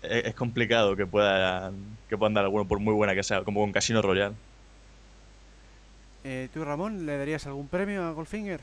[0.02, 1.72] es, complicado que pueda
[2.08, 4.34] que puedan dar alguno por muy buena que sea, como con Casino Royale.
[6.24, 8.60] Eh, ¿Tú, Ramón, le darías algún premio a Goldfinger?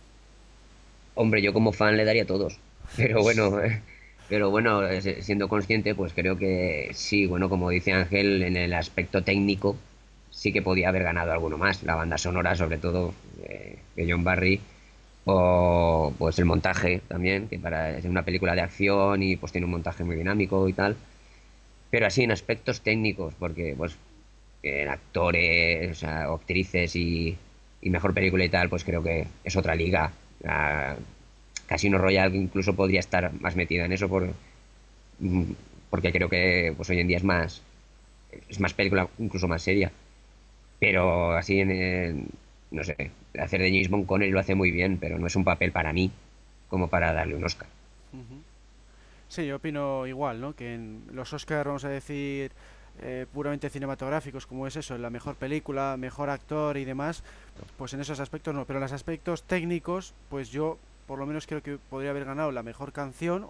[1.16, 2.60] Hombre, yo como fan le daría todos.
[2.96, 3.58] Pero bueno,
[4.30, 9.24] pero bueno, siendo consciente, pues creo que sí, bueno, como dice Ángel, en el aspecto
[9.24, 9.76] técnico
[10.30, 11.82] sí que podía haber ganado alguno más.
[11.82, 14.62] La banda sonora, sobre todo, eh, de John Barry,
[15.28, 19.66] o pues el montaje también, que para ser una película de acción y pues tiene
[19.66, 20.96] un montaje muy dinámico y tal.
[21.92, 23.98] Pero así en aspectos técnicos, porque pues
[24.64, 27.38] en actores, o actrices y,
[27.82, 30.12] y, mejor película y tal, pues creo que es otra liga.
[31.68, 34.34] Casino Royale incluso podría estar más metida en eso por,
[35.20, 35.44] mm,
[35.90, 37.62] porque creo que pues hoy en día es más
[38.50, 39.92] es más película incluso más seria
[40.80, 42.28] pero así en,
[42.72, 45.36] no sé hacer de James Bond con él lo hace muy bien pero no es
[45.36, 46.12] un papel para mí
[46.70, 47.68] como para darle un Oscar
[49.30, 52.52] sí yo opino igual no que en los Oscars vamos a decir
[53.02, 57.24] eh, puramente cinematográficos como es eso la mejor película mejor actor y demás
[57.78, 61.48] pues en esos aspectos no pero en los aspectos técnicos pues yo por lo menos
[61.48, 63.48] creo que podría haber ganado la mejor canción.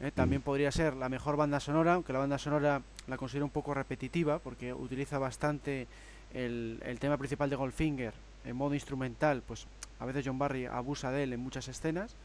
[0.00, 0.12] ¿eh?
[0.14, 0.44] También mm.
[0.44, 4.38] podría ser la mejor banda sonora, aunque la banda sonora la considero un poco repetitiva
[4.38, 5.88] porque utiliza bastante
[6.34, 8.12] el, el tema principal de Goldfinger
[8.44, 9.42] en modo instrumental.
[9.46, 9.66] Pues
[9.98, 12.16] a veces John Barry abusa de él en muchas escenas.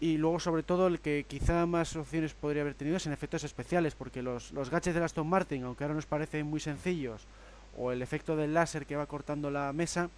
[0.00, 3.42] Y luego, sobre todo, el que quizá más opciones podría haber tenido es en efectos
[3.42, 7.26] especiales, porque los, los gadgets de Aston Martin, aunque ahora nos parecen muy sencillos,
[7.76, 10.08] o el efecto del láser que va cortando la mesa,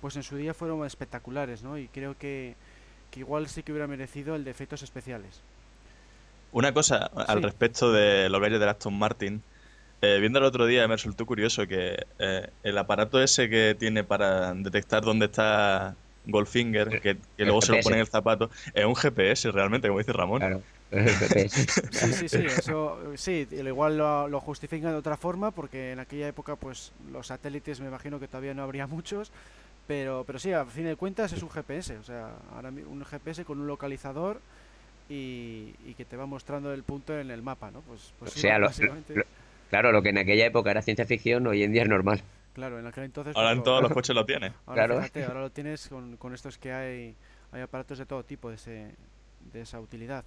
[0.00, 1.78] pues en su día fueron espectaculares, ¿no?
[1.78, 2.54] Y creo que,
[3.10, 5.40] que igual sí que hubiera merecido el de efectos especiales.
[6.52, 9.42] Una cosa al respecto de los gallos de Aston Martin.
[10.04, 14.04] Eh, viendo el otro día me resultó curioso que eh, el aparato ese que tiene
[14.04, 15.96] para detectar dónde está
[16.26, 20.12] Goldfinger, que, luego se lo pone en el zapato, es un GPS realmente, como dice
[20.12, 20.40] Ramón.
[20.40, 21.66] Claro, es GPS.
[21.90, 26.28] sí, sí, sí, eso sí, igual lo, lo justifican de otra forma porque en aquella
[26.28, 29.32] época pues los satélites me imagino que todavía no habría muchos
[29.86, 33.44] pero, pero sí, a fin de cuentas es un GPS, o sea, ahora un GPS
[33.44, 34.40] con un localizador
[35.08, 37.82] y, que te va mostrando el punto en el mapa, ¿no?
[37.82, 38.58] Pues, pues o sea,
[39.74, 42.22] claro, lo que en aquella época era ciencia ficción, hoy en día es normal.
[42.52, 43.34] Claro, en aquel entonces...
[43.36, 44.52] Ahora en todos los coches lo tienes.
[44.66, 45.00] Ahora, Claro.
[45.02, 47.16] fíjate, ahora lo tienes con, con estos que hay,
[47.50, 48.94] hay aparatos de todo tipo de, ese,
[49.52, 50.24] de esa utilidad.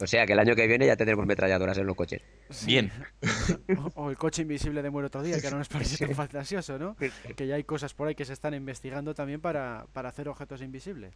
[0.00, 2.22] O sea que el año que viene ya tendremos metralladoras en los coches.
[2.64, 2.90] Bien.
[3.94, 6.78] O, o el coche invisible de Muere otro día, que ahora nos parece tan fantasioso,
[6.78, 6.96] ¿no?
[7.36, 10.62] Que ya hay cosas por ahí que se están investigando también para, para hacer objetos
[10.62, 11.12] invisibles.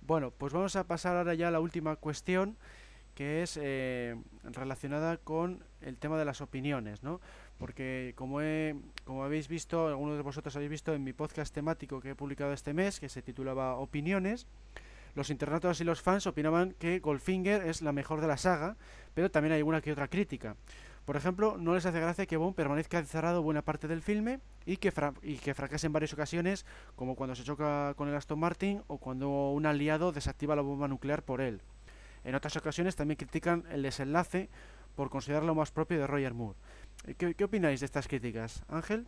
[0.00, 2.56] Bueno, pues vamos a pasar ahora ya a la última cuestión,
[3.14, 7.20] que es eh, relacionada con el tema de las opiniones, ¿no?
[7.58, 12.00] Porque como, he, como habéis visto, algunos de vosotros habéis visto en mi podcast temático
[12.00, 14.46] que he publicado este mes, que se titulaba Opiniones,
[15.14, 18.76] los internautas y los fans opinaban que Goldfinger es la mejor de la saga,
[19.14, 20.56] pero también hay alguna que otra crítica.
[21.04, 24.78] Por ejemplo, no les hace gracia que Bond permanezca encerrado buena parte del filme y
[24.78, 24.92] que,
[25.22, 26.64] y que fracase en varias ocasiones,
[26.96, 30.88] como cuando se choca con el Aston Martin o cuando un aliado desactiva la bomba
[30.88, 31.60] nuclear por él.
[32.24, 34.48] En otras ocasiones también critican el desenlace
[34.96, 36.58] por considerarlo más propio de Roger Moore.
[37.06, 39.06] Eh, ¿Qué, opináis de estas críticas, Ángel?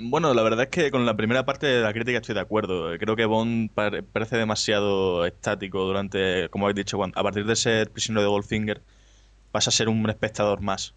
[0.00, 2.96] Bueno, la verdad es que con la primera parte de la crítica estoy de acuerdo.
[2.98, 7.90] Creo que Bond pare- parece demasiado estático durante, como habéis dicho, a partir de ser
[7.90, 8.82] prisionero de Goldfinger,
[9.50, 10.94] pasa a ser un espectador más.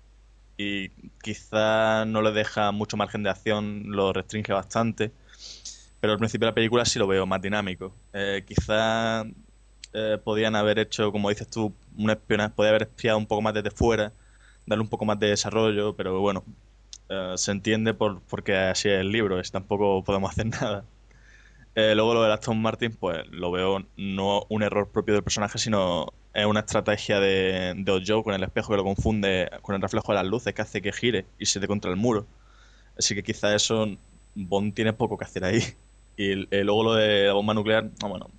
[0.57, 0.89] Y
[1.23, 5.11] quizá no le deja mucho margen de acción, lo restringe bastante.
[5.99, 7.95] Pero al principio de la película sí lo veo más dinámico.
[8.13, 9.23] Eh, quizá
[9.93, 13.53] eh, podían haber hecho, como dices tú, un espionaje, podía haber espiado un poco más
[13.53, 14.13] desde fuera,
[14.65, 16.43] darle un poco más de desarrollo, pero bueno,
[17.09, 20.85] eh, se entiende por, porque así es el libro, es, tampoco podemos hacer nada.
[21.75, 25.57] Eh, luego lo del Aston Martin, pues lo veo no un error propio del personaje,
[25.57, 29.81] sino es una estrategia de, de Ojo con el espejo que lo confunde con el
[29.81, 32.27] reflejo de las luces que hace que gire y se dé contra el muro.
[32.97, 33.87] Así que quizá eso
[34.35, 35.61] Bond tiene poco que hacer ahí.
[36.15, 38.29] Y eh, luego lo de la bomba nuclear, no, bueno,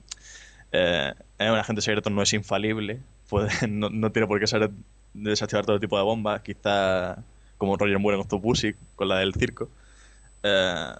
[0.74, 1.14] eh,
[1.50, 4.70] un agente secreto, no es infalible, puede, no, no tiene por qué saber
[5.14, 7.24] desactivar todo tipo de bombas, quizá
[7.58, 9.70] como Roger Moore en Octopussy, con la del circo.
[10.44, 10.92] Eh,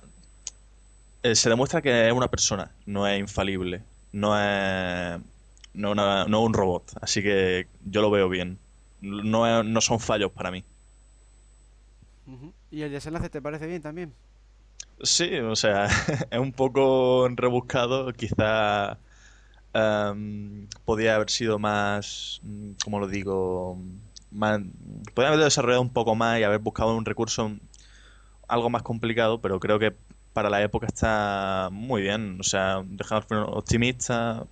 [1.23, 5.21] eh, se demuestra que es una persona, no es infalible, no es,
[5.75, 8.59] no, una- no un robot, así que yo lo veo bien.
[9.01, 10.65] No, es- no son fallos para mí.
[12.71, 14.15] ¿Y el desenlace te parece bien también?
[15.03, 15.87] Sí, o sea,
[16.31, 18.99] es un poco rebuscado, quizá
[20.85, 23.79] podía haber sido más, mm, ¿cómo lo digo?
[24.31, 24.61] Más,
[25.15, 27.51] podría haber desarrollado un poco más y haber buscado un recurso
[28.49, 29.95] algo más complicado, pero creo que
[30.33, 32.39] para la época está muy bien.
[32.41, 34.47] O sea, dejando el final optimista,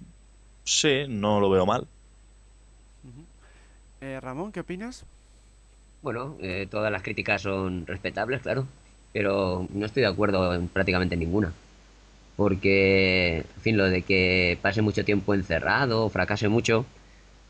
[0.65, 1.87] sí, no lo veo mal.
[4.01, 5.05] Eh, Ramón, ¿qué opinas?
[6.03, 8.67] Bueno, eh, todas las críticas son respetables, claro,
[9.13, 11.53] pero no estoy de acuerdo en prácticamente ninguna.
[12.43, 16.85] Porque, en fin, lo de que pase mucho tiempo encerrado, fracase mucho,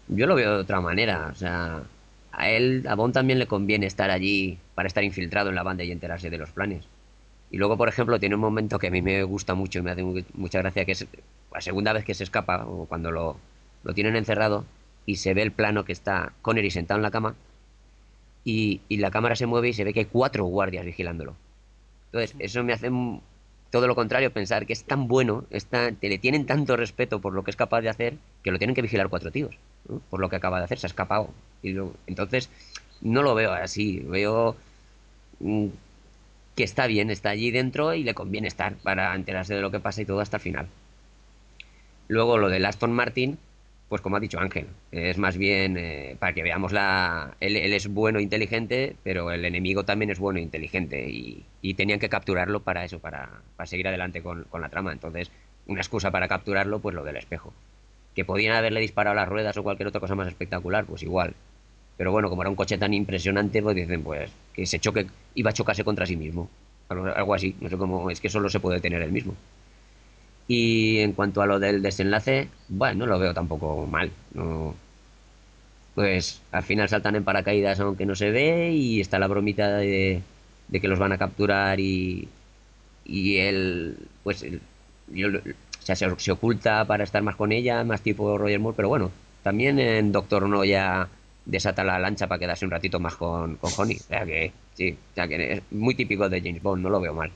[0.09, 1.31] yo lo veo de otra manera.
[1.33, 1.83] O sea,
[2.31, 5.83] a él, a Bond también le conviene estar allí para estar infiltrado en la banda
[5.83, 6.85] y enterarse de los planes.
[7.51, 9.93] Y luego, por ejemplo, tiene un momento que a mí me gusta mucho y me
[9.93, 11.07] hace mu- mucha gracia, que es
[11.55, 13.39] la segunda vez que se escapa, o cuando lo,
[13.85, 14.67] lo tienen encerrado,
[15.07, 17.35] y se ve el plano que está Connery sentado en la cama,
[18.45, 21.35] y, y la cámara se mueve y se ve que hay cuatro guardias vigilándolo.
[22.13, 22.91] Entonces, eso me hace
[23.73, 27.35] todo lo contrario, pensar que es tan bueno, es tan- le tienen tanto respeto por
[27.35, 29.57] lo que es capaz de hacer, que lo tienen que vigilar cuatro tíos,
[30.11, 31.31] por lo que acaba de hacer, se ha escapado.
[31.63, 32.51] Y entonces,
[33.01, 34.57] no lo veo así, veo
[35.41, 35.69] mm,
[36.57, 39.81] que está bien, está allí dentro y le conviene estar para enterarse de lo que
[39.81, 40.69] pasa y todo hasta el final.
[42.09, 43.39] Luego lo del Aston Martin,
[43.93, 47.37] pues como ha dicho Ángel, es más bien eh, para que veamos la...
[47.41, 52.01] Él, es bueno e inteligente, pero el enemigo también es bueno e inteligente y, tenían
[52.01, 54.93] que capturarlo para eso, para, para seguir adelante con, con la trama.
[54.93, 55.31] Entonces,
[55.67, 57.53] una excusa para capturarlo, pues lo del espejo.
[58.15, 61.35] Que podían haberle disparado las ruedas o cualquier otra cosa más espectacular, pues igual.
[61.99, 65.51] Pero bueno, como era un coche tan impresionante, pues dicen, pues, que se choque, iba
[65.51, 66.49] a chocarse contra sí mismo.
[66.89, 69.35] Algo, algo así, no sé cómo, es que solo se puede tener el mismo.
[70.49, 74.11] Y en cuanto a lo del desenlace, bueno, no lo veo tampoco mal.
[74.35, 74.75] No,
[75.95, 80.23] pues al final saltan en paracaídas aunque no se ve y está la bromita de,
[80.69, 82.29] de que los van a capturar y,
[83.05, 84.45] y él, pues,
[85.85, 89.11] se oculta para estar más con ella, más tipo Roger Moore, pero bueno,
[89.43, 91.09] también en Doctor No ya
[91.45, 93.97] desata la lancha para quedarse un ratito más con, con Honey.
[93.97, 97.01] O sea que, sí, o sea que es muy típico de James Bond, no lo
[97.01, 97.33] veo mal.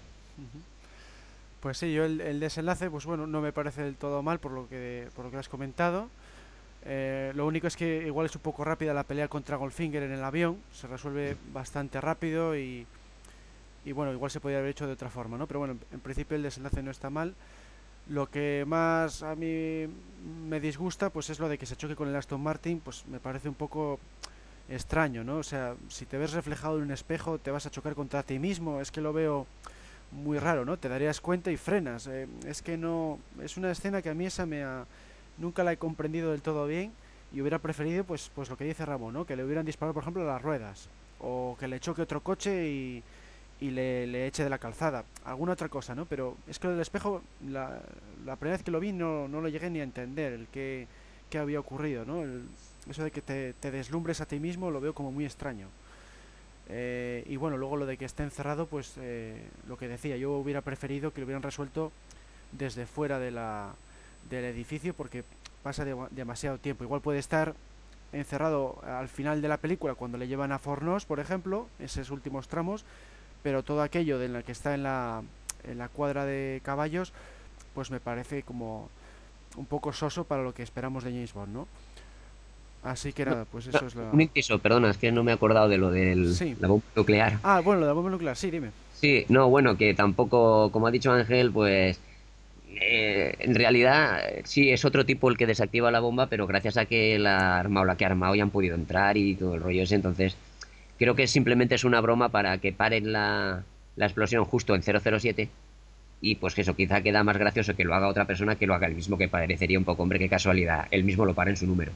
[1.67, 4.53] Pues sí, yo el, el desenlace, pues bueno, no me parece del todo mal por
[4.53, 6.09] lo que, por lo que has comentado.
[6.85, 10.13] Eh, lo único es que igual es un poco rápida la pelea contra Goldfinger en
[10.13, 12.87] el avión, se resuelve bastante rápido y,
[13.85, 15.49] y bueno, igual se podría haber hecho de otra forma, ¿no?
[15.49, 17.35] Pero bueno, en, en principio el desenlace no está mal.
[18.09, 19.89] Lo que más a mí
[20.49, 23.19] me disgusta, pues es lo de que se choque con el Aston Martin, pues me
[23.19, 23.99] parece un poco
[24.69, 25.39] extraño, ¿no?
[25.39, 28.39] O sea, si te ves reflejado en un espejo, te vas a chocar contra ti
[28.39, 29.49] mismo, es que lo veo
[30.13, 30.79] muy raro, ¿no?
[30.79, 32.07] Te darías cuenta y frenas.
[32.07, 33.19] Eh, es que no...
[33.43, 34.87] Es una escena que a mí esa me ha...
[35.39, 36.93] Nunca la he comprendido del todo bien
[37.33, 39.27] y hubiera preferido, pues, pues lo que dice Ramón, ¿no?
[39.27, 40.89] Que le hubieran disparado, por ejemplo, a las ruedas.
[41.21, 43.03] O que le choque otro coche y,
[43.61, 45.05] y le, le, eche de la calzada.
[45.25, 46.07] Alguna otra cosa, ¿no?
[46.07, 47.81] Pero es que lo del espejo, la,
[48.25, 50.87] la primera vez que lo vi no, no lo llegué ni a entender, el que,
[51.29, 52.23] que había ocurrido, ¿no?
[52.23, 52.45] El,
[52.89, 55.69] eso de que te, te, deslumbres a ti mismo lo veo como muy extraño.
[56.69, 60.33] Eh, y bueno, luego lo de que esté encerrado, pues eh, lo que decía, yo
[60.33, 61.93] hubiera preferido que lo hubieran resuelto
[62.53, 63.75] desde fuera de la,
[64.29, 65.25] del edificio porque
[65.63, 66.85] pasa de, demasiado tiempo.
[66.85, 67.55] Igual puede estar
[68.13, 72.49] encerrado al final de la película cuando le llevan a Fornos, por ejemplo, esos últimos
[72.49, 72.85] tramos,
[73.43, 75.23] pero todo aquello de la que está en la,
[75.65, 77.13] en la cuadra de caballos,
[77.75, 78.89] pues me parece como
[79.57, 81.69] un poco soso para lo que esperamos de James Bond, ¿no?
[82.87, 84.11] Así que nada, pues eso es lo...
[84.13, 86.57] Un inciso, perdona, es que no me he acordado de lo de sí.
[86.61, 87.39] la bomba nuclear.
[87.43, 88.71] Ah, bueno, la bomba nuclear, sí, dime.
[88.95, 91.99] Sí, no, bueno, que tampoco, como ha dicho Ángel, pues
[92.81, 96.85] eh, en realidad sí es otro tipo el que desactiva la bomba, pero gracias a
[96.85, 99.63] que la arma o la que ha armado ya han podido entrar y todo el
[99.63, 100.37] rollo ese, entonces
[100.99, 103.65] creo que simplemente es una broma para que paren la,
[103.97, 105.49] la explosión justo en 007
[106.21, 108.75] y pues que eso quizá queda más gracioso que lo haga otra persona que lo
[108.75, 111.57] haga el mismo, que parecería un poco, hombre, qué casualidad, él mismo lo para en
[111.57, 111.93] su número,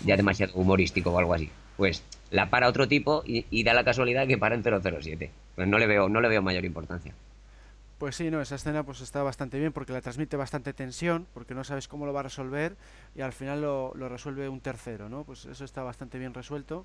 [0.00, 1.50] ya demasiado humorístico o algo así.
[1.76, 5.30] Pues la para otro tipo y, da la casualidad que para en 007.
[5.54, 7.14] Pues no le veo, no le veo mayor importancia.
[7.98, 11.54] Pues sí, no, esa escena pues está bastante bien porque la transmite bastante tensión, porque
[11.54, 12.76] no sabes cómo lo va a resolver
[13.14, 15.24] y al final lo, lo resuelve un tercero, ¿no?
[15.24, 16.84] Pues eso está bastante bien resuelto.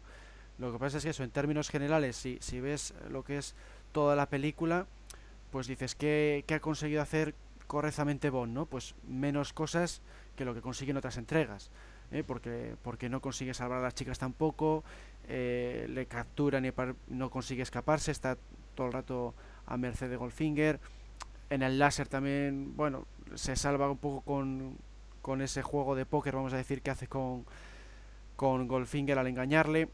[0.59, 3.55] Lo que pasa es que eso, en términos generales, si, si ves lo que es
[3.91, 4.85] toda la película,
[5.51, 7.33] pues dices, ¿qué, ¿qué, ha conseguido hacer
[7.65, 8.53] correctamente Bond?
[8.53, 8.65] ¿no?
[8.65, 10.01] Pues menos cosas
[10.35, 11.71] que lo que consigue en otras entregas.
[12.11, 12.23] ¿Eh?
[12.25, 14.83] Porque, porque no consigue salvar a las chicas tampoco,
[15.27, 16.71] eh, le capturan y
[17.07, 18.37] no consigue escaparse, está
[18.75, 19.33] todo el rato
[19.65, 20.79] a merced de Goldfinger.
[21.49, 23.05] En el láser también, bueno,
[23.35, 24.77] se salva un poco con,
[25.21, 27.45] con ese juego de póker, vamos a decir, que hace con,
[28.35, 29.89] con Goldfinger al engañarle.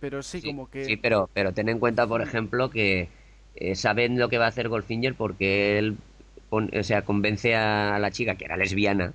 [0.00, 0.84] Pero sí, sí como que...
[0.84, 3.08] Sí, pero, pero ten en cuenta, por ejemplo, que
[3.56, 5.98] eh, saben lo que va a hacer Goldfinger porque él
[6.50, 9.12] o sea, convence a la chica, que era lesbiana,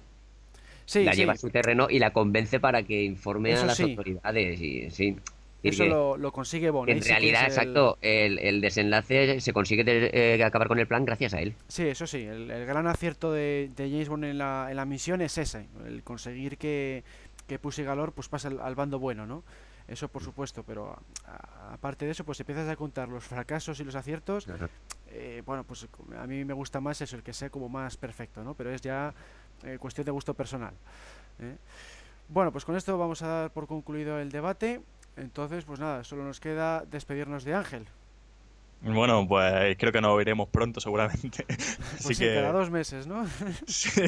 [0.86, 3.80] sí, la lleva a su terreno y la convence para que informe Eso a las
[3.80, 4.62] autoridades.
[4.62, 5.18] Y, sí,
[5.62, 6.90] Eso lo, lo, consigue Bond.
[6.90, 8.40] En realidad, exacto, el...
[8.40, 8.62] El, el...
[8.62, 11.56] desenlace se consigue de, eh, acabar con el plan gracias a él.
[11.68, 14.86] Sí, eso sí, el, el gran acierto de, de, James Bond en la, en la
[14.86, 17.04] misión es ese, el conseguir que,
[17.48, 19.44] que Pussy Galore pues pase al, al bando bueno, ¿no?
[19.88, 20.98] Eso por supuesto, pero
[21.72, 24.48] aparte de eso, pues empiezas a contar los fracasos y los aciertos.
[25.08, 28.44] Eh, bueno, pues a mí me gusta más eso, el que sea como más perfecto,
[28.44, 28.54] ¿no?
[28.56, 29.14] Pero es ya
[29.66, 30.74] eh, cuestión de gusto personal.
[31.40, 31.56] ¿eh?
[32.30, 34.82] Bueno, pues con esto vamos a dar por concluido el debate.
[35.18, 37.86] Entonces, pues nada, solo nos queda despedirnos de Ángel.
[38.82, 41.46] Bueno, pues creo que nos veremos pronto seguramente.
[41.94, 43.26] Pues así sí, que cada dos meses, ¿no?
[43.68, 44.02] sí.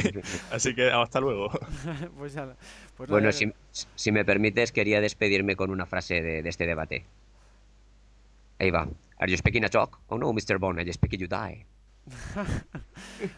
[0.52, 1.50] Así que hasta luego.
[2.18, 2.56] pues ya,
[2.98, 7.06] pues bueno, si, si, me permites, quería despedirme con una frase de, de, este debate.
[8.60, 8.88] Ahí va.
[9.18, 10.00] Are you speaking a talk?
[10.10, 10.58] Oh no, Mr.
[10.58, 11.66] Bond, I speak you die.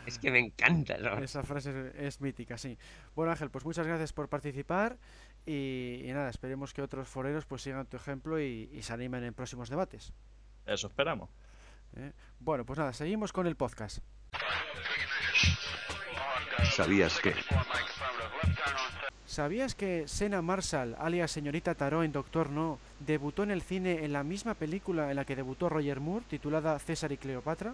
[0.06, 0.98] Es que me encanta.
[0.98, 1.18] ¿no?
[1.24, 2.78] Esa frase es, es, mítica, sí.
[3.16, 4.98] Bueno, Ángel, pues muchas gracias por participar
[5.46, 9.24] y, y nada, esperemos que otros foreros pues sigan tu ejemplo y, y se animen
[9.24, 10.14] en próximos debates.
[10.66, 11.30] Eso esperamos.
[11.96, 12.12] ¿Eh?
[12.40, 14.00] Bueno, pues nada, seguimos con el podcast.
[16.76, 17.34] ¿Sabías que?
[19.26, 24.14] ¿Sabías que Sena Marshall, alias señorita Tarot en Doctor No, debutó en el cine en
[24.14, 27.74] la misma película en la que debutó Roger Moore, titulada César y Cleopatra?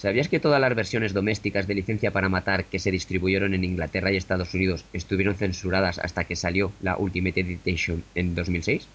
[0.00, 4.10] ¿Sabías que todas las versiones domésticas de Licencia para Matar que se distribuyeron en Inglaterra
[4.10, 8.88] y Estados Unidos estuvieron censuradas hasta que salió la Ultimate Edition en 2006?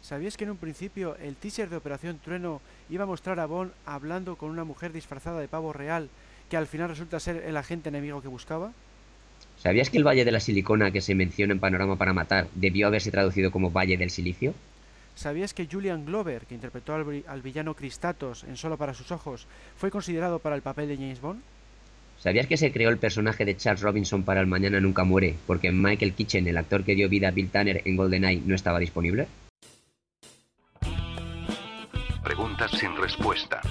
[0.00, 3.72] ¿Sabías que en un principio el teaser de Operación Trueno iba a mostrar a Bond
[3.84, 6.08] hablando con una mujer disfrazada de pavo real
[6.48, 8.72] que al final resulta ser el agente enemigo que buscaba?
[9.58, 12.86] ¿Sabías que el Valle de la Silicona que se menciona en Panorama para Matar debió
[12.86, 14.54] haberse traducido como Valle del Silicio?
[15.16, 19.46] ¿Sabías que Julian Glover, que interpretó al, al, villano Cristatos en Solo para sus ojos,
[19.74, 21.40] fue considerado para el papel de James Bond?
[22.18, 25.72] ¿Sabías que se creó el personaje de Charles Robinson para El Mañana Nunca Muere porque
[25.72, 29.26] Michael Kitchen, el actor que dio vida a Bill Tanner en GoldenEye, no estaba disponible?
[32.22, 33.62] Preguntas sin respuesta.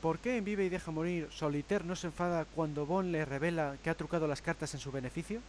[0.00, 3.78] ¿Por qué en Vive y Deja Morir Solitaire no se enfada cuando Bond le revela
[3.82, 5.40] que ha trucado las cartas en su beneficio?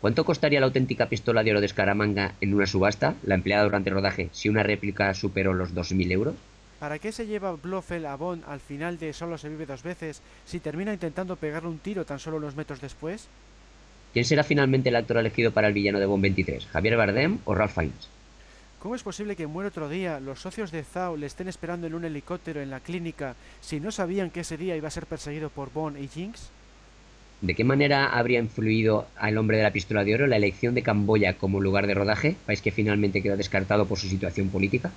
[0.00, 3.90] ¿Cuánto costaría la auténtica pistola de oro de Scaramanga en una subasta, la empleada durante
[3.90, 6.34] el rodaje, si una réplica superó los 2.000 euros?
[6.78, 10.22] ¿Para qué se lleva Blofeld a Bond al final de Solo se vive dos veces
[10.46, 13.26] si termina intentando pegarle un tiro tan solo unos metros después?
[14.12, 16.66] ¿Quién será finalmente el actor elegido para el villano de Bond 23?
[16.66, 18.08] ¿Javier Bardem o Ralph Fiennes?
[18.78, 21.94] ¿Cómo es posible que muere otro día, los socios de Zhao le estén esperando en
[21.94, 25.50] un helicóptero en la clínica si no sabían que ese día iba a ser perseguido
[25.50, 26.50] por Bond y Jinx?
[27.40, 30.82] ¿De qué manera habría influido al hombre de la pistola de oro la elección de
[30.82, 34.90] Camboya como lugar de rodaje, país que finalmente quedó descartado por su situación política?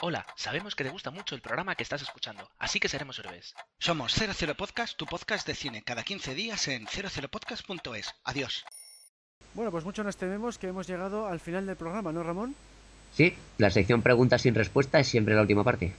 [0.00, 3.54] Hola, sabemos que te gusta mucho el programa que estás escuchando, así que seremos héroes.
[3.78, 8.12] Somos 00 Podcast, tu podcast de cine, cada 15 días en 00podcast.es.
[8.24, 8.64] Adiós.
[9.54, 12.56] Bueno, pues mucho nos tememos que hemos llegado al final del programa, ¿no, Ramón?
[13.14, 15.92] Sí, la sección preguntas sin respuesta es siempre la última parte.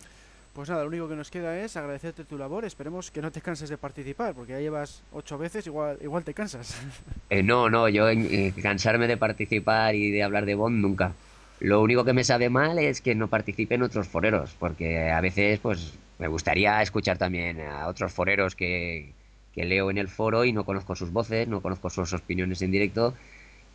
[0.55, 2.63] Pues nada, lo único que nos queda es agradecerte tu labor.
[2.63, 6.33] Esperemos que no te canses de participar, porque ya llevas ocho veces, igual, igual te
[6.33, 6.81] cansas.
[7.29, 11.13] Eh, no, no, yo eh, cansarme de participar y de hablar de Bond nunca.
[11.59, 15.19] Lo único que me sabe mal es que no participe en otros foreros, porque a
[15.21, 19.11] veces pues me gustaría escuchar también a otros foreros que,
[19.53, 22.71] que leo en el foro y no conozco sus voces, no conozco sus opiniones en
[22.71, 23.15] directo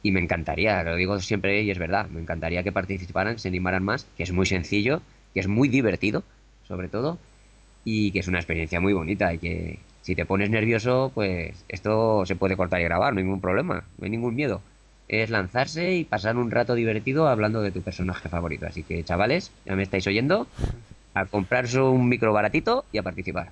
[0.02, 3.82] y me encantaría, lo digo siempre y es verdad, me encantaría que participaran, se animaran
[3.82, 5.02] más, que es muy sencillo,
[5.34, 6.22] que es muy divertido
[6.70, 7.18] sobre todo,
[7.84, 12.24] y que es una experiencia muy bonita y que si te pones nervioso, pues esto
[12.26, 14.62] se puede cortar y grabar, no hay ningún problema, no hay ningún miedo.
[15.08, 18.66] Es lanzarse y pasar un rato divertido hablando de tu personaje favorito.
[18.66, 20.46] Así que, chavales, ya me estáis oyendo,
[21.12, 23.50] a comprarse un micro baratito y a participar.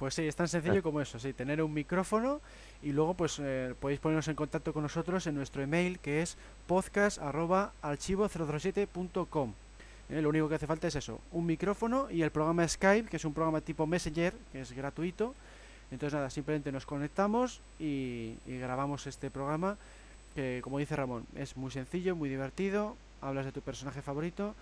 [0.00, 2.40] Pues sí, es tan sencillo como eso, sí, tener un micrófono
[2.82, 6.36] y luego pues eh, podéis ponernos en contacto con nosotros en nuestro email que es
[6.66, 9.52] podcast@archivo007.com.
[10.10, 13.16] Eh, lo único que hace falta es eso, un micrófono y el programa Skype, que
[13.16, 15.34] es un programa tipo Messenger, que es gratuito.
[15.90, 19.76] Entonces nada, simplemente nos conectamos y, grabamos este programa,
[20.34, 24.54] que como dice Ramón, es muy sencillo, muy divertido, hablas de tu personaje favorito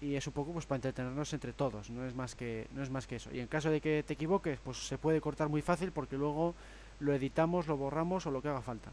[0.00, 2.90] y es un poco pues para entretenernos entre todos, no es más que no es
[2.90, 3.30] más que eso.
[3.32, 6.54] Y en caso de que te equivoques, pues se puede cortar muy fácil porque luego
[7.00, 8.90] lo editamos, lo borramos o lo que haga falta.